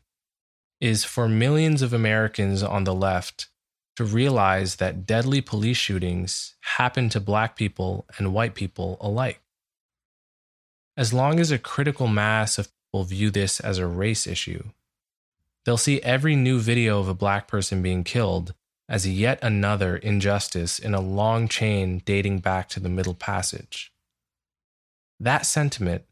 is 0.81 1.05
for 1.05 1.29
millions 1.29 1.83
of 1.83 1.93
Americans 1.93 2.63
on 2.63 2.85
the 2.85 2.95
left 2.95 3.49
to 3.97 4.05
realize 4.05 4.77
that 4.77 5.07
deadly 5.07 5.41
police 5.41 5.77
shootings 5.77 6.57
happen 6.61 7.09
to 7.09 7.21
black 7.21 7.57
people 7.57 8.07
and 8.19 8.35
white 8.35 8.55
people 8.55 8.99
alike. 9.01 9.41
As 10.97 11.13
long 11.13 11.41
as 11.41 11.51
a 11.51 11.59
critical 11.59 12.09
mass 12.09 12.59
of 12.59 12.69
people 12.69 13.05
view 13.05 13.31
this 13.31 13.61
as 13.61 13.79
a 13.79 13.87
race 13.87 14.27
issue, 14.27 14.65
they'll 15.65 15.77
see 15.77 16.01
every 16.03 16.37
new 16.37 16.59
video 16.59 17.01
of 17.01 17.09
a 17.09 17.15
black 17.15 17.49
person 17.49 17.83
being 17.83 18.05
killed 18.05 18.55
as 18.89 19.09
yet 19.09 19.39
another 19.43 19.97
injustice 19.97 20.79
in 20.79 20.95
a 20.95 21.01
long 21.01 21.49
chain 21.49 22.03
dating 22.05 22.39
back 22.39 22.69
to 22.69 22.81
the 22.81 22.89
Middle 22.89 23.15
Passage. 23.15 23.93
That 25.19 25.47
sentiment, 25.47 26.05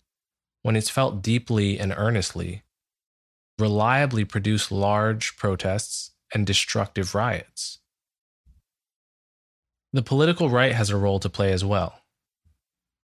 when 0.62 0.76
it's 0.76 0.88
felt 0.88 1.22
deeply 1.22 1.78
and 1.78 1.92
earnestly, 1.96 2.62
reliably 3.58 4.24
produced 4.24 4.72
large 4.72 5.36
protests 5.36 6.12
and 6.32 6.46
destructive 6.46 7.14
riots. 7.14 7.78
The 9.92 10.02
political 10.02 10.48
right 10.48 10.72
has 10.72 10.88
a 10.88 10.96
role 10.96 11.20
to 11.20 11.28
play 11.28 11.52
as 11.52 11.64
well. 11.64 12.00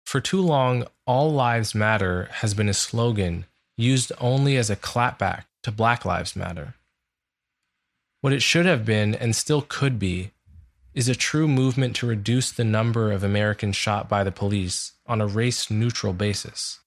For 0.07 0.21
too 0.21 0.41
long, 0.41 0.87
All 1.07 1.33
Lives 1.33 1.75
Matter 1.75 2.29
has 2.35 2.55
been 2.55 2.69
a 2.69 2.75
slogan 2.75 3.47
used 3.77 4.13
only 4.21 4.57
as 4.57 4.71
a 4.71 4.77
clapback 4.77 5.45
to 5.63 5.73
Black 5.73 6.05
Lives 6.05 6.37
Matter. 6.37 6.75
What 8.21 8.33
it 8.33 8.43
should 8.43 8.67
have 8.67 8.85
been, 8.85 9.15
and 9.15 9.35
still 9.35 9.63
could 9.63 9.99
be, 9.99 10.33
is 10.95 11.09
a 11.09 11.15
true 11.15 11.47
movement 11.47 11.95
to 11.97 12.07
reduce 12.07 12.51
the 12.51 12.65
number 12.65 13.13
of 13.13 13.23
Americans 13.23 13.77
shot 13.77 14.09
by 14.09 14.25
the 14.25 14.33
police 14.33 14.93
on 15.07 15.21
a 15.21 15.27
race 15.27 15.71
neutral 15.71 16.13
basis. 16.13 16.81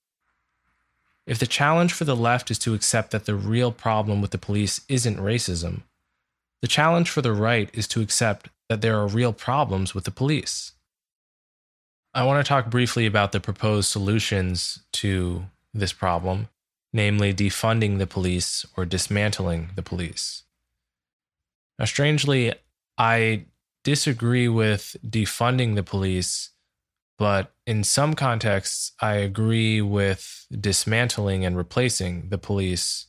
If 1.26 1.40
the 1.40 1.48
challenge 1.48 1.94
for 1.94 2.04
the 2.04 2.16
left 2.16 2.52
is 2.52 2.60
to 2.60 2.74
accept 2.74 3.12
that 3.12 3.26
the 3.26 3.36
real 3.36 3.72
problem 3.72 4.22
with 4.22 4.32
the 4.32 4.38
police 4.38 4.82
isn't 4.90 5.18
racism, 5.18 5.84
the 6.62 6.68
challenge 6.68 7.10
for 7.10 7.22
the 7.22 7.32
right 7.32 7.70
is 7.74 7.88
to 7.90 8.02
accept 8.02 8.50
that 8.70 8.82
there 8.82 8.98
are 8.98 9.08
real 9.08 9.34
problems 9.34 9.96
with 9.96 10.04
the 10.04 10.12
police. 10.12 10.74
I 12.14 12.24
want 12.24 12.44
to 12.44 12.48
talk 12.48 12.70
briefly 12.70 13.06
about 13.06 13.32
the 13.32 13.40
proposed 13.40 13.90
solutions 13.90 14.80
to 14.94 15.46
this 15.74 15.94
problem, 15.94 16.50
namely 16.94 17.34
defunding 17.34 17.98
the 17.98 18.08
police 18.08 18.66
or 18.76 18.86
dismantling 18.86 19.70
the 19.76 19.82
police. 19.82 20.44
Now, 21.80 21.86
strangely, 21.86 22.54
I 22.98 23.46
disagree 23.84 24.48
with 24.48 24.96
defunding 25.06 25.76
the 25.76 25.84
police, 25.84 26.52
but 27.18 27.54
in 27.66 27.84
some 27.84 28.14
contexts, 28.14 28.92
I 29.00 29.16
agree 29.16 29.82
with 29.82 30.46
dismantling 30.52 31.46
and 31.46 31.58
replacing 31.58 32.30
the 32.30 32.38
police, 32.38 33.08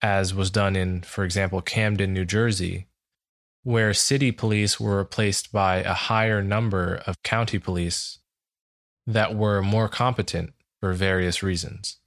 as 0.00 0.34
was 0.34 0.50
done 0.50 0.74
in, 0.74 1.02
for 1.02 1.24
example, 1.24 1.60
Camden, 1.60 2.12
New 2.12 2.24
Jersey, 2.24 2.88
where 3.62 3.94
city 3.94 4.32
police 4.32 4.80
were 4.80 4.96
replaced 4.96 5.52
by 5.52 5.76
a 5.76 5.92
higher 5.92 6.42
number 6.42 7.02
of 7.06 7.22
county 7.22 7.58
police 7.58 8.18
that 9.06 9.34
were 9.34 9.62
more 9.62 9.88
competent 9.88 10.52
for 10.80 10.92
various 10.92 11.42
reasons. 11.42 11.98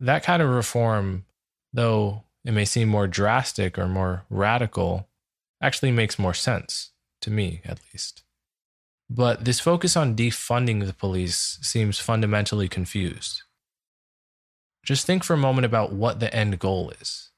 That 0.00 0.22
kind 0.22 0.42
of 0.42 0.48
reform, 0.50 1.24
though 1.72 2.24
it 2.44 2.52
may 2.52 2.64
seem 2.64 2.88
more 2.88 3.06
drastic 3.06 3.78
or 3.78 3.86
more 3.86 4.24
radical, 4.28 5.08
actually 5.62 5.92
makes 5.92 6.18
more 6.18 6.34
sense, 6.34 6.90
to 7.22 7.30
me 7.30 7.60
at 7.64 7.80
least. 7.92 8.22
But 9.08 9.44
this 9.44 9.60
focus 9.60 9.96
on 9.96 10.16
defunding 10.16 10.84
the 10.84 10.92
police 10.92 11.58
seems 11.62 11.98
fundamentally 11.98 12.68
confused. 12.68 13.42
Just 14.84 15.06
think 15.06 15.24
for 15.24 15.34
a 15.34 15.38
moment 15.38 15.64
about 15.64 15.92
what 15.92 16.20
the 16.20 16.32
end 16.34 16.58
goal 16.58 16.92
is. 17.00 17.30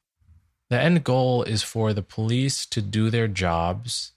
The 0.71 0.81
end 0.81 1.05
goal 1.05 1.45
is 1.45 1.63
for 1.63 1.93
the 1.93 2.03
police 2.03 2.67
to 2.67 2.83
do 2.83 3.09
their 3.09 3.29
jobs 3.29 4.13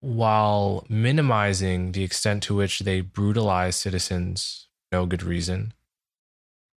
while 0.00 0.84
minimizing 0.88 1.92
the 1.92 2.02
extent 2.02 2.42
to 2.42 2.54
which 2.54 2.80
they 2.80 3.00
brutalize 3.00 3.76
citizens 3.76 4.66
for 4.90 4.98
no 4.98 5.06
good 5.06 5.22
reason 5.22 5.72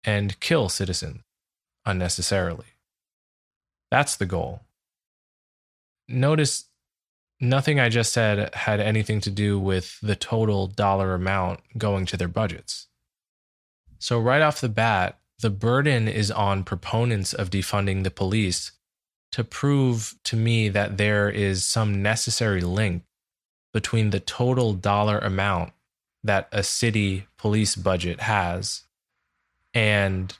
and 0.04 0.38
kill 0.40 0.68
citizens 0.68 1.22
unnecessarily. 1.86 2.66
That's 3.90 4.16
the 4.16 4.26
goal. 4.26 4.62
Notice 6.08 6.64
nothing 7.40 7.78
I 7.80 7.88
just 7.88 8.12
said 8.12 8.54
had 8.54 8.80
anything 8.80 9.20
to 9.22 9.30
do 9.30 9.58
with 9.58 9.98
the 10.00 10.16
total 10.16 10.66
dollar 10.66 11.14
amount 11.14 11.60
going 11.76 12.06
to 12.06 12.16
their 12.16 12.28
budgets. 12.28 12.88
So, 13.98 14.18
right 14.18 14.42
off 14.42 14.60
the 14.60 14.68
bat, 14.68 15.18
the 15.38 15.50
burden 15.50 16.08
is 16.08 16.30
on 16.30 16.64
proponents 16.64 17.32
of 17.32 17.50
defunding 17.50 18.04
the 18.04 18.10
police 18.10 18.72
to 19.32 19.44
prove 19.44 20.14
to 20.24 20.36
me 20.36 20.68
that 20.68 20.96
there 20.96 21.28
is 21.28 21.64
some 21.64 22.02
necessary 22.02 22.60
link 22.60 23.02
between 23.72 24.10
the 24.10 24.20
total 24.20 24.72
dollar 24.72 25.18
amount 25.18 25.72
that 26.22 26.48
a 26.52 26.62
city 26.62 27.26
police 27.36 27.74
budget 27.74 28.20
has 28.20 28.83
and 29.74 30.38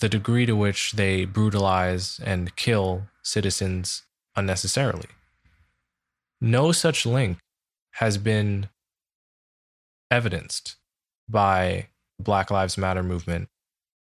the 0.00 0.08
degree 0.08 0.46
to 0.46 0.54
which 0.54 0.92
they 0.92 1.24
brutalize 1.24 2.20
and 2.24 2.54
kill 2.56 3.02
citizens 3.22 4.02
unnecessarily. 4.36 5.08
No 6.40 6.72
such 6.72 7.04
link 7.04 7.38
has 7.92 8.18
been 8.18 8.68
evidenced 10.10 10.76
by 11.28 11.88
Black 12.18 12.50
Lives 12.50 12.78
Matter 12.78 13.02
movement, 13.02 13.48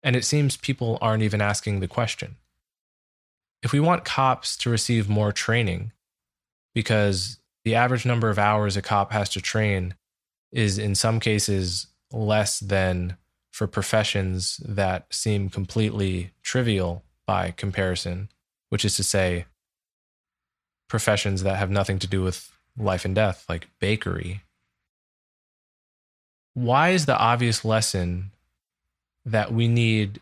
and 0.04 0.16
it 0.16 0.26
seems 0.26 0.58
people 0.58 0.98
aren't 1.02 1.24
even 1.24 1.42
asking 1.42 1.80
the 1.80 1.88
question. 1.88 2.36
If 3.64 3.72
we 3.72 3.80
want 3.80 4.06
cops 4.06 4.56
to 4.58 4.70
receive 4.70 5.10
more 5.10 5.32
training, 5.32 5.92
because 6.74 7.40
the 7.64 7.76
average 7.76 8.06
number 8.06 8.30
of 8.30 8.38
hours 8.38 8.78
a 8.78 8.82
cop 8.82 9.12
has 9.12 9.30
to 9.30 9.42
train 9.42 9.96
is 10.52 10.78
in 10.78 10.94
some 10.94 11.20
cases 11.20 11.88
less 12.12 12.60
than 12.60 13.18
for 13.56 13.68
professions 13.68 14.58
that 14.66 15.06
seem 15.14 15.50
completely 15.50 16.32
trivial 16.44 17.06
by 17.26 17.52
comparison, 17.52 18.28
which 18.68 18.84
is 18.84 18.98
to 18.98 19.02
say, 19.02 19.46
professions 20.90 21.42
that 21.44 21.56
have 21.56 21.72
nothing 21.72 21.98
to 21.98 22.06
do 22.06 22.22
with 22.22 22.52
life 22.78 23.06
and 23.06 23.16
death, 23.16 23.46
like 23.48 23.70
bakery. 23.80 24.42
Why 26.54 26.90
is 26.90 27.06
the 27.06 27.18
obvious 27.18 27.64
lesson 27.64 28.32
that 29.24 29.54
we 29.54 29.70
need 29.70 30.20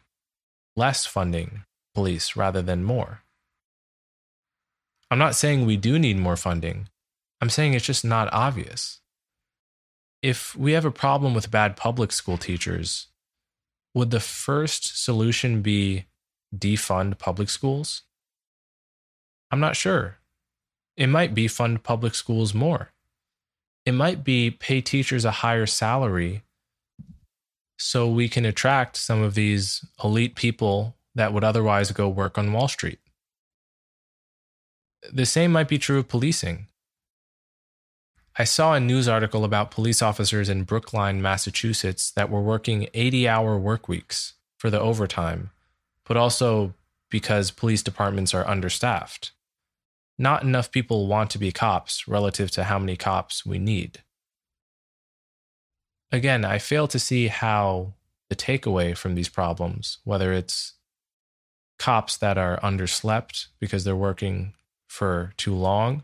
less 0.75 1.07
funding 1.07 1.63
police 1.95 2.35
rather 2.35 2.61
than 2.61 2.83
more? 2.83 3.23
I'm 5.09 5.17
not 5.17 5.33
saying 5.33 5.65
we 5.65 5.75
do 5.75 5.97
need 5.97 6.19
more 6.19 6.37
funding. 6.37 6.87
I'm 7.41 7.49
saying 7.49 7.73
it's 7.73 7.83
just 7.83 8.05
not 8.05 8.31
obvious. 8.31 8.99
If 10.21 10.55
we 10.55 10.73
have 10.73 10.85
a 10.85 10.91
problem 10.91 11.33
with 11.33 11.49
bad 11.49 11.75
public 11.75 12.11
school 12.11 12.37
teachers, 12.37 13.07
would 13.93 14.11
the 14.11 14.19
first 14.19 15.03
solution 15.03 15.61
be 15.61 16.05
defund 16.55 17.17
public 17.17 17.49
schools? 17.49 18.03
I'm 19.51 19.59
not 19.59 19.75
sure. 19.75 20.17
It 20.97 21.07
might 21.07 21.33
be 21.33 21.47
fund 21.47 21.83
public 21.83 22.15
schools 22.15 22.53
more. 22.53 22.91
It 23.85 23.93
might 23.93 24.23
be 24.23 24.49
pay 24.49 24.81
teachers 24.81 25.25
a 25.25 25.31
higher 25.31 25.65
salary 25.65 26.43
so 27.77 28.07
we 28.07 28.29
can 28.29 28.45
attract 28.45 28.95
some 28.95 29.21
of 29.21 29.33
these 29.33 29.85
elite 30.03 30.35
people 30.35 30.95
that 31.15 31.33
would 31.33 31.43
otherwise 31.43 31.91
go 31.91 32.07
work 32.07 32.37
on 32.37 32.53
Wall 32.53 32.67
Street. 32.67 32.99
The 35.11 35.25
same 35.25 35.51
might 35.51 35.67
be 35.67 35.77
true 35.77 35.99
of 35.99 36.07
policing. 36.07 36.67
I 38.35 38.45
saw 38.45 38.73
a 38.73 38.79
news 38.79 39.07
article 39.07 39.45
about 39.45 39.69
police 39.69 40.01
officers 40.01 40.49
in 40.49 40.63
Brookline, 40.63 41.21
Massachusetts 41.21 42.09
that 42.11 42.31
were 42.31 42.41
working 42.41 42.87
80 42.93 43.27
hour 43.27 43.57
work 43.57 43.87
weeks 43.87 44.33
for 44.57 44.71
the 44.71 44.79
overtime, 44.79 45.51
but 46.05 46.17
also 46.17 46.73
because 47.11 47.51
police 47.51 47.83
departments 47.83 48.33
are 48.33 48.47
understaffed. 48.47 49.33
Not 50.17 50.41
enough 50.41 50.71
people 50.71 51.05
want 51.05 51.29
to 51.31 51.37
be 51.37 51.51
cops 51.51 52.07
relative 52.07 52.49
to 52.51 52.63
how 52.63 52.79
many 52.79 52.95
cops 52.95 53.45
we 53.45 53.59
need. 53.59 53.99
Again, 56.11 56.43
I 56.43 56.57
fail 56.57 56.87
to 56.87 56.99
see 56.99 57.27
how 57.27 57.93
the 58.29 58.35
takeaway 58.35 58.97
from 58.97 59.13
these 59.13 59.29
problems, 59.29 59.99
whether 60.03 60.33
it's 60.33 60.73
cops 61.77 62.17
that 62.17 62.37
are 62.37 62.59
underslept 62.61 63.47
because 63.59 63.83
they're 63.83 63.95
working 63.95 64.53
for 64.87 65.33
too 65.37 65.53
long, 65.53 66.03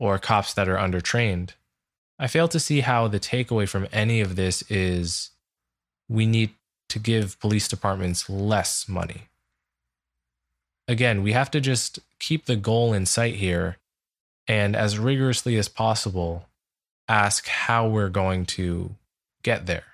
or 0.00 0.18
cops 0.18 0.52
that 0.54 0.68
are 0.68 0.76
undertrained. 0.76 1.50
I 2.18 2.26
fail 2.26 2.48
to 2.48 2.58
see 2.58 2.80
how 2.80 3.06
the 3.06 3.20
takeaway 3.20 3.68
from 3.68 3.86
any 3.92 4.20
of 4.20 4.34
this 4.34 4.62
is 4.68 5.30
we 6.08 6.26
need 6.26 6.50
to 6.88 6.98
give 6.98 7.38
police 7.38 7.68
departments 7.68 8.28
less 8.28 8.88
money. 8.88 9.28
Again, 10.88 11.22
we 11.22 11.32
have 11.32 11.50
to 11.52 11.60
just 11.60 12.00
keep 12.18 12.46
the 12.46 12.56
goal 12.56 12.92
in 12.92 13.06
sight 13.06 13.36
here 13.36 13.76
and 14.48 14.74
as 14.74 14.98
rigorously 14.98 15.56
as 15.56 15.68
possible 15.68 16.48
ask 17.08 17.46
how 17.46 17.86
we're 17.86 18.08
going 18.08 18.46
to 18.46 18.96
get 19.42 19.66
there. 19.66 19.84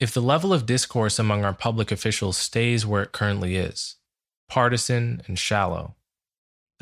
If 0.00 0.12
the 0.12 0.22
level 0.22 0.52
of 0.52 0.66
discourse 0.66 1.18
among 1.18 1.44
our 1.44 1.52
public 1.52 1.92
officials 1.92 2.36
stays 2.36 2.84
where 2.84 3.02
it 3.02 3.12
currently 3.12 3.56
is, 3.56 3.96
partisan 4.48 5.22
and 5.26 5.38
shallow, 5.38 5.94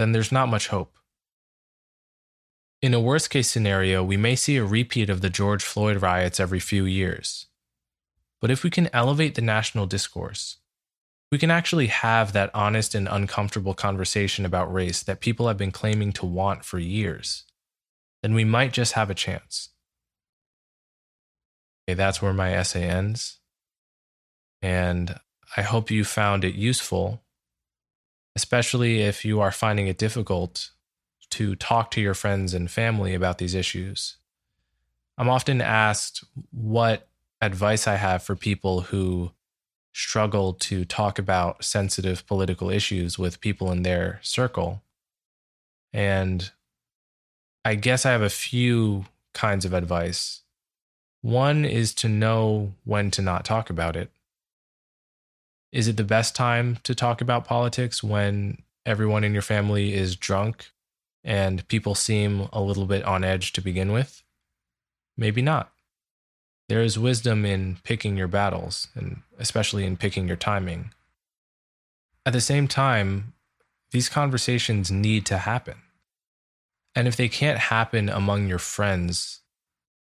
then 0.02 0.10
there's 0.10 0.32
not 0.32 0.48
much 0.48 0.66
hope. 0.68 0.98
In 2.82 2.92
a 2.92 3.00
worst 3.00 3.30
case 3.30 3.48
scenario, 3.48 4.02
we 4.02 4.16
may 4.16 4.34
see 4.34 4.56
a 4.56 4.64
repeat 4.64 5.08
of 5.08 5.20
the 5.20 5.30
George 5.30 5.62
Floyd 5.62 6.02
riots 6.02 6.40
every 6.40 6.58
few 6.58 6.84
years. 6.84 7.46
But 8.40 8.50
if 8.50 8.64
we 8.64 8.70
can 8.70 8.90
elevate 8.92 9.36
the 9.36 9.42
national 9.42 9.86
discourse, 9.86 10.56
we 11.30 11.38
can 11.38 11.50
actually 11.50 11.86
have 11.86 12.32
that 12.32 12.50
honest 12.52 12.96
and 12.96 13.06
uncomfortable 13.08 13.72
conversation 13.72 14.44
about 14.44 14.72
race 14.72 15.00
that 15.04 15.20
people 15.20 15.46
have 15.46 15.56
been 15.56 15.70
claiming 15.70 16.10
to 16.14 16.26
want 16.26 16.64
for 16.64 16.80
years, 16.80 17.44
then 18.20 18.34
we 18.34 18.44
might 18.44 18.72
just 18.72 18.94
have 18.94 19.10
a 19.10 19.14
chance. 19.14 19.68
Okay, 21.88 21.94
that's 21.94 22.20
where 22.20 22.32
my 22.32 22.52
essay 22.52 22.88
ends. 22.88 23.38
And 24.60 25.20
I 25.56 25.62
hope 25.62 25.90
you 25.90 26.04
found 26.04 26.44
it 26.44 26.54
useful, 26.56 27.22
especially 28.36 29.00
if 29.00 29.24
you 29.24 29.40
are 29.40 29.50
finding 29.50 29.86
it 29.86 29.98
difficult 29.98 30.70
to 31.30 31.54
talk 31.56 31.90
to 31.90 32.00
your 32.00 32.14
friends 32.14 32.54
and 32.54 32.70
family 32.70 33.14
about 33.14 33.38
these 33.38 33.54
issues. 33.54 34.16
I'm 35.16 35.28
often 35.28 35.60
asked 35.60 36.24
what 36.50 37.08
advice 37.40 37.86
I 37.86 37.96
have 37.96 38.22
for 38.22 38.36
people 38.36 38.82
who 38.82 39.32
struggle 39.92 40.54
to 40.54 40.84
talk 40.84 41.18
about 41.18 41.64
sensitive 41.64 42.26
political 42.26 42.70
issues 42.70 43.18
with 43.18 43.40
people 43.40 43.70
in 43.70 43.82
their 43.82 44.20
circle. 44.22 44.82
And 45.92 46.50
I 47.64 47.74
guess 47.74 48.06
I 48.06 48.12
have 48.12 48.22
a 48.22 48.30
few 48.30 49.06
kinds 49.34 49.64
of 49.64 49.72
advice. 49.72 50.42
One 51.20 51.64
is 51.64 51.94
to 51.96 52.08
know 52.08 52.74
when 52.84 53.10
to 53.12 53.22
not 53.22 53.44
talk 53.44 53.70
about 53.70 53.96
it. 53.96 54.10
Is 55.72 55.88
it 55.88 55.96
the 55.96 56.04
best 56.04 56.36
time 56.36 56.78
to 56.82 56.94
talk 56.94 57.20
about 57.20 57.46
politics 57.46 58.02
when 58.02 58.62
everyone 58.84 59.24
in 59.24 59.32
your 59.32 59.42
family 59.42 59.94
is 59.94 60.16
drunk 60.16 60.70
and 61.24 61.66
people 61.68 61.94
seem 61.94 62.48
a 62.52 62.60
little 62.60 62.84
bit 62.84 63.02
on 63.04 63.24
edge 63.24 63.52
to 63.54 63.62
begin 63.62 63.90
with? 63.90 64.22
Maybe 65.16 65.40
not. 65.40 65.72
There 66.68 66.82
is 66.82 66.98
wisdom 66.98 67.44
in 67.44 67.78
picking 67.84 68.16
your 68.16 68.28
battles, 68.28 68.88
and 68.94 69.22
especially 69.38 69.84
in 69.84 69.96
picking 69.96 70.26
your 70.28 70.36
timing. 70.36 70.92
At 72.24 72.32
the 72.32 72.40
same 72.40 72.68
time, 72.68 73.34
these 73.90 74.08
conversations 74.08 74.90
need 74.90 75.26
to 75.26 75.38
happen. 75.38 75.78
And 76.94 77.08
if 77.08 77.16
they 77.16 77.28
can't 77.28 77.58
happen 77.58 78.08
among 78.08 78.46
your 78.46 78.58
friends, 78.58 79.40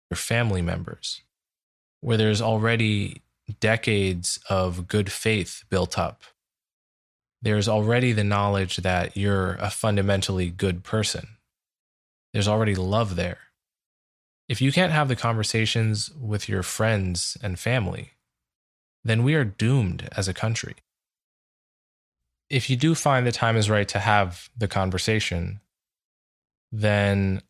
your 0.09 0.17
family 0.17 0.61
members, 0.61 1.21
where 2.01 2.17
there's 2.17 2.41
already 2.41 3.21
decades 3.59 4.39
of 4.49 4.87
good 4.87 5.11
faith 5.11 5.63
built 5.69 5.97
up 5.97 6.23
there's 7.41 7.67
already 7.67 8.11
the 8.11 8.23
knowledge 8.23 8.77
that 8.77 9.17
you're 9.17 9.53
a 9.53 9.69
fundamentally 9.69 10.49
good 10.49 10.83
person. 10.83 11.37
There's 12.33 12.47
already 12.47 12.75
love 12.75 13.15
there. 13.15 13.39
If 14.47 14.61
you 14.61 14.71
can't 14.71 14.91
have 14.91 15.07
the 15.07 15.15
conversations 15.15 16.11
with 16.11 16.47
your 16.47 16.61
friends 16.61 17.37
and 17.41 17.57
family, 17.57 18.11
then 19.03 19.23
we 19.23 19.33
are 19.33 19.43
doomed 19.43 20.07
as 20.15 20.27
a 20.27 20.33
country. 20.33 20.75
If 22.49 22.69
you 22.69 22.75
do 22.75 22.93
find 22.93 23.25
the 23.25 23.31
time 23.31 23.57
is 23.57 23.69
right 23.69 23.87
to 23.87 23.99
have 23.99 24.49
the 24.55 24.67
conversation, 24.67 25.61
then 26.71 27.41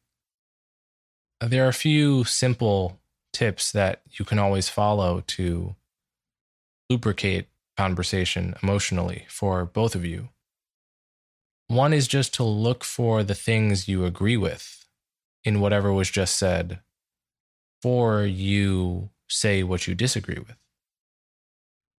there 1.42 1.66
are 1.66 1.70
a 1.70 1.74
few 1.74 2.24
simple 2.24 3.00
tips 3.34 3.72
that 3.72 4.02
you 4.12 4.24
can 4.24 4.40
always 4.40 4.70
follow 4.70 5.24
to 5.28 5.76
lubricate 6.92 7.48
conversation 7.78 8.54
emotionally 8.62 9.26
for 9.30 9.64
both 9.66 9.96
of 9.96 10.06
you. 10.06 10.28
One 11.68 11.94
is 11.94 12.06
just 12.08 12.34
to 12.34 12.44
look 12.44 12.84
for 12.84 13.24
the 13.24 13.34
things 13.34 13.88
you 13.88 14.04
agree 14.04 14.36
with 14.36 14.86
in 15.46 15.62
whatever 15.62 15.94
was 15.94 16.12
just 16.12 16.36
said, 16.38 16.82
or 17.84 18.26
you 18.26 19.10
say 19.30 19.64
what 19.64 19.88
you 19.88 19.96
disagree 19.96 20.40
with. 20.40 20.58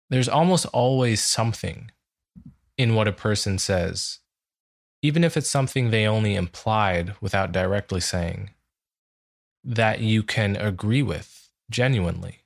There's 0.10 0.28
almost 0.28 0.66
always 0.74 1.22
something 1.22 1.92
in 2.78 2.94
what 2.94 3.08
a 3.08 3.14
person 3.14 3.58
says, 3.58 4.20
even 5.02 5.24
if 5.24 5.38
it's 5.38 5.50
something 5.50 5.90
they 5.90 6.06
only 6.06 6.36
implied 6.36 7.16
without 7.22 7.54
directly 7.54 8.02
saying, 8.02 8.50
that 9.64 10.02
you 10.02 10.22
can 10.22 10.58
agree 10.58 11.02
with 11.02 11.50
genuinely. 11.70 12.41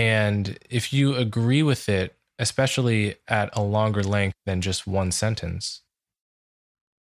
And 0.00 0.58
if 0.70 0.94
you 0.94 1.14
agree 1.14 1.62
with 1.62 1.86
it, 1.90 2.16
especially 2.38 3.16
at 3.28 3.50
a 3.52 3.62
longer 3.62 4.02
length 4.02 4.34
than 4.46 4.62
just 4.62 4.86
one 4.86 5.12
sentence, 5.12 5.82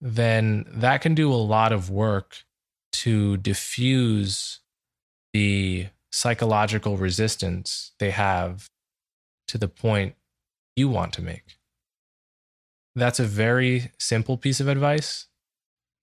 then 0.00 0.64
that 0.70 1.02
can 1.02 1.14
do 1.14 1.30
a 1.30 1.34
lot 1.34 1.70
of 1.70 1.90
work 1.90 2.44
to 2.92 3.36
diffuse 3.36 4.60
the 5.34 5.88
psychological 6.10 6.96
resistance 6.96 7.92
they 7.98 8.10
have 8.10 8.70
to 9.48 9.58
the 9.58 9.68
point 9.68 10.14
you 10.74 10.88
want 10.88 11.12
to 11.12 11.20
make. 11.20 11.58
That's 12.96 13.20
a 13.20 13.24
very 13.24 13.92
simple 13.98 14.38
piece 14.38 14.60
of 14.60 14.68
advice, 14.68 15.26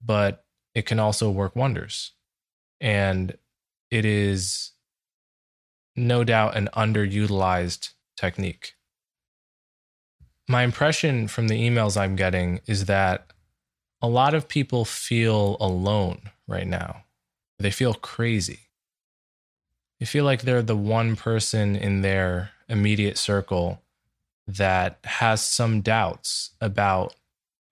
but 0.05 0.45
it 0.75 0.85
can 0.85 0.99
also 0.99 1.31
work 1.31 1.55
wonders. 1.55 2.11
And 2.79 3.35
it 3.89 4.05
is 4.05 4.74
no 5.95 6.23
doubt 6.23 6.55
an 6.55 6.69
underutilized 6.75 7.93
technique. 8.17 8.75
My 10.47 10.63
impression 10.63 11.27
from 11.27 11.47
the 11.47 11.59
emails 11.59 11.97
I'm 11.99 12.15
getting 12.15 12.61
is 12.67 12.85
that 12.85 13.31
a 14.01 14.07
lot 14.07 14.33
of 14.33 14.47
people 14.47 14.85
feel 14.85 15.57
alone 15.59 16.29
right 16.47 16.67
now. 16.67 17.03
They 17.57 17.71
feel 17.71 17.93
crazy. 17.93 18.59
They 19.99 20.05
feel 20.05 20.25
like 20.25 20.41
they're 20.41 20.61
the 20.61 20.75
one 20.75 21.15
person 21.15 21.75
in 21.75 22.01
their 22.01 22.51
immediate 22.67 23.17
circle 23.17 23.81
that 24.47 24.99
has 25.03 25.41
some 25.45 25.81
doubts 25.81 26.51
about 26.61 27.15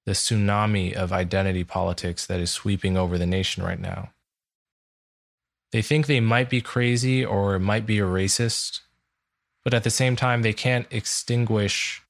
the 0.05 0.13
tsunami 0.13 0.93
of 0.93 1.13
identity 1.13 1.63
politics 1.63 2.25
that 2.25 2.39
is 2.39 2.51
sweeping 2.51 2.97
over 2.97 3.17
the 3.17 3.25
nation 3.25 3.63
right 3.63 3.79
now. 3.79 4.09
They 5.73 5.81
think 5.81 6.05
they 6.05 6.19
might 6.19 6.51
be 6.51 6.61
crazy 6.61 7.25
or 7.25 7.57
might 7.57 7.87
be 7.87 7.97
a 7.97 8.03
racist, 8.03 8.81
but 9.63 9.73
at 9.73 9.83
the 9.83 9.89
same 9.89 10.15
time, 10.15 10.43
they 10.43 10.53
can't 10.53 10.85
extinguish 10.91 12.03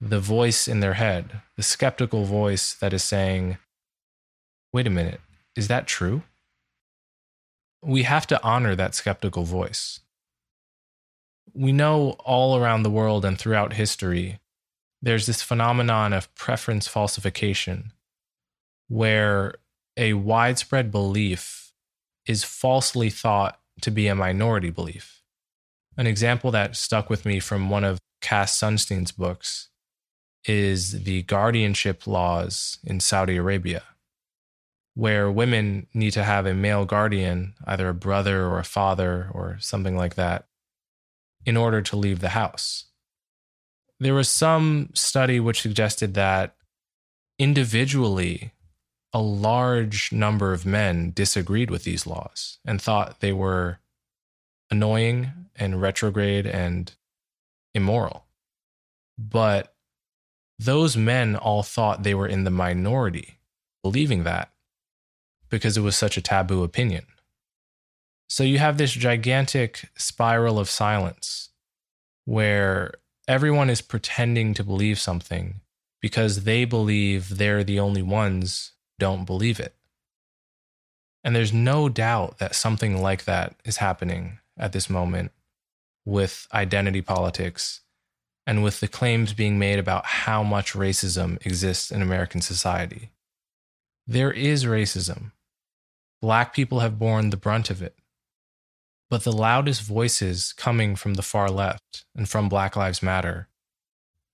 the 0.00 0.18
voice 0.18 0.66
in 0.66 0.80
their 0.80 0.94
head, 0.94 1.42
the 1.56 1.62
skeptical 1.62 2.24
voice 2.24 2.72
that 2.72 2.94
is 2.94 3.04
saying, 3.04 3.58
wait 4.72 4.86
a 4.86 4.90
minute, 4.90 5.20
is 5.54 5.68
that 5.68 5.86
true? 5.86 6.22
We 7.82 8.04
have 8.04 8.26
to 8.28 8.42
honor 8.42 8.74
that 8.74 8.94
skeptical 8.94 9.44
voice. 9.44 10.00
we 11.52 11.70
know 11.70 12.12
all 12.24 12.56
around 12.56 12.82
the 12.82 12.90
world 12.90 13.24
and 13.24 13.38
throughout 13.38 13.74
history, 13.74 14.40
there's 15.02 15.26
this 15.26 15.42
phenomenon 15.42 16.12
of 16.12 16.34
preference 16.34 16.88
falsification 16.88 17.92
where 18.88 19.54
a 19.96 20.14
widespread 20.14 20.90
belief 20.90 21.63
is 22.26 22.44
falsely 22.44 23.10
thought 23.10 23.60
to 23.82 23.90
be 23.90 24.06
a 24.06 24.14
minority 24.14 24.70
belief. 24.70 25.22
An 25.96 26.06
example 26.06 26.50
that 26.50 26.76
stuck 26.76 27.10
with 27.10 27.24
me 27.24 27.40
from 27.40 27.70
one 27.70 27.84
of 27.84 27.98
Cass 28.20 28.56
Sunstein's 28.56 29.12
books 29.12 29.68
is 30.46 31.04
the 31.04 31.22
guardianship 31.22 32.06
laws 32.06 32.78
in 32.84 33.00
Saudi 33.00 33.36
Arabia, 33.36 33.82
where 34.94 35.30
women 35.30 35.86
need 35.94 36.12
to 36.12 36.24
have 36.24 36.46
a 36.46 36.54
male 36.54 36.84
guardian, 36.84 37.54
either 37.66 37.88
a 37.88 37.94
brother 37.94 38.46
or 38.46 38.58
a 38.58 38.64
father 38.64 39.28
or 39.32 39.58
something 39.60 39.96
like 39.96 40.14
that, 40.14 40.46
in 41.44 41.56
order 41.56 41.82
to 41.82 41.96
leave 41.96 42.20
the 42.20 42.30
house. 42.30 42.86
There 44.00 44.14
was 44.14 44.28
some 44.28 44.90
study 44.94 45.38
which 45.38 45.60
suggested 45.60 46.14
that 46.14 46.56
individually, 47.38 48.52
a 49.14 49.20
large 49.20 50.10
number 50.10 50.52
of 50.52 50.66
men 50.66 51.12
disagreed 51.14 51.70
with 51.70 51.84
these 51.84 52.04
laws 52.04 52.58
and 52.66 52.82
thought 52.82 53.20
they 53.20 53.32
were 53.32 53.78
annoying 54.72 55.30
and 55.54 55.80
retrograde 55.80 56.46
and 56.46 56.92
immoral. 57.74 58.24
But 59.16 59.72
those 60.58 60.96
men 60.96 61.36
all 61.36 61.62
thought 61.62 62.02
they 62.02 62.14
were 62.14 62.26
in 62.26 62.42
the 62.42 62.50
minority, 62.50 63.38
believing 63.84 64.24
that 64.24 64.50
because 65.48 65.76
it 65.76 65.82
was 65.82 65.94
such 65.94 66.16
a 66.16 66.22
taboo 66.22 66.64
opinion. 66.64 67.06
So 68.28 68.42
you 68.42 68.58
have 68.58 68.78
this 68.78 68.92
gigantic 68.92 69.90
spiral 69.96 70.58
of 70.58 70.68
silence 70.68 71.50
where 72.24 72.94
everyone 73.28 73.70
is 73.70 73.80
pretending 73.80 74.54
to 74.54 74.64
believe 74.64 74.98
something 74.98 75.60
because 76.00 76.42
they 76.42 76.64
believe 76.64 77.36
they're 77.36 77.62
the 77.62 77.78
only 77.78 78.02
ones 78.02 78.73
don't 78.98 79.24
believe 79.24 79.60
it. 79.60 79.74
And 81.22 81.34
there's 81.34 81.52
no 81.52 81.88
doubt 81.88 82.38
that 82.38 82.54
something 82.54 83.00
like 83.00 83.24
that 83.24 83.56
is 83.64 83.78
happening 83.78 84.38
at 84.58 84.72
this 84.72 84.90
moment 84.90 85.32
with 86.04 86.46
identity 86.52 87.00
politics 87.00 87.80
and 88.46 88.62
with 88.62 88.80
the 88.80 88.88
claims 88.88 89.32
being 89.32 89.58
made 89.58 89.78
about 89.78 90.04
how 90.04 90.42
much 90.42 90.74
racism 90.74 91.44
exists 91.46 91.90
in 91.90 92.02
American 92.02 92.42
society. 92.42 93.10
There 94.06 94.30
is 94.30 94.66
racism. 94.66 95.32
Black 96.20 96.54
people 96.54 96.80
have 96.80 96.98
borne 96.98 97.30
the 97.30 97.38
brunt 97.38 97.70
of 97.70 97.80
it. 97.80 97.94
But 99.08 99.24
the 99.24 99.32
loudest 99.32 99.82
voices 99.82 100.52
coming 100.52 100.96
from 100.96 101.14
the 101.14 101.22
far 101.22 101.50
left 101.50 102.04
and 102.14 102.28
from 102.28 102.48
Black 102.48 102.76
Lives 102.76 103.02
Matter 103.02 103.48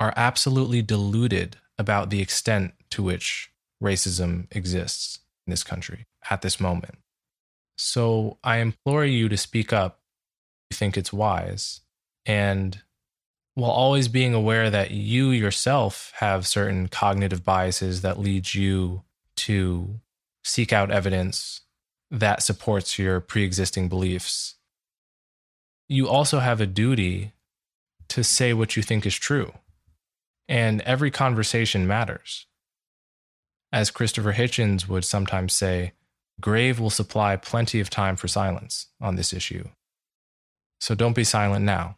are 0.01 0.15
absolutely 0.17 0.83
deluded 0.83 1.57
about 1.79 2.11
the 2.11 2.21
extent 2.21 2.73
to 2.91 3.03
which 3.03 3.53
racism 3.83 4.47
exists 4.51 5.21
in 5.47 5.51
this 5.51 5.65
country 5.65 6.07
at 6.31 6.43
this 6.43 6.61
moment. 6.61 6.99
So 7.77 8.39
I 8.45 8.59
implore 8.59 9.05
you 9.05 9.29
to 9.29 9.37
speak 9.37 9.73
up 9.73 10.01
you 10.71 10.77
think 10.77 10.97
it's 10.97 11.13
wise 11.13 11.81
and 12.25 12.81
while 13.55 13.71
always 13.71 14.09
being 14.09 14.33
aware 14.33 14.71
that 14.71 14.93
you 14.93 15.31
yourself 15.31 16.13
have 16.17 16.47
certain 16.47 16.89
cognitive 16.89 17.45
biases 17.45 18.03
that 18.03 18.19
leads 18.19 18.55
you 18.55 19.03
to 19.37 20.01
seek 20.45 20.73
out 20.73 20.91
evidence 20.91 21.63
that 22.11 22.43
supports 22.43 22.99
your 22.99 23.21
pre-existing 23.21 23.89
beliefs 23.89 24.55
you 25.89 26.09
also 26.09 26.39
have 26.39 26.61
a 26.61 26.67
duty 26.67 27.33
to 28.09 28.23
say 28.23 28.53
what 28.53 28.77
you 28.77 28.83
think 28.83 29.05
is 29.05 29.17
true 29.17 29.53
and 30.49 30.81
every 30.83 31.11
conversation 31.11 31.87
matters 31.87 32.47
as 33.73 33.91
christopher 33.91 34.33
hitchens 34.33 34.89
would 34.89 35.05
sometimes 35.05 35.53
say 35.53 35.93
grave 36.41 36.81
will 36.81 36.91
supply 36.91 37.37
plenty 37.37 37.81
of 37.81 37.91
time 37.91 38.17
for 38.17 38.29
silence 38.29 38.87
on 39.01 39.17
this 39.17 39.33
issue. 39.33 39.69
So 40.81 40.95
don't 40.95 41.17
be 41.17 41.25
silent 41.25 41.65
now 41.65 41.97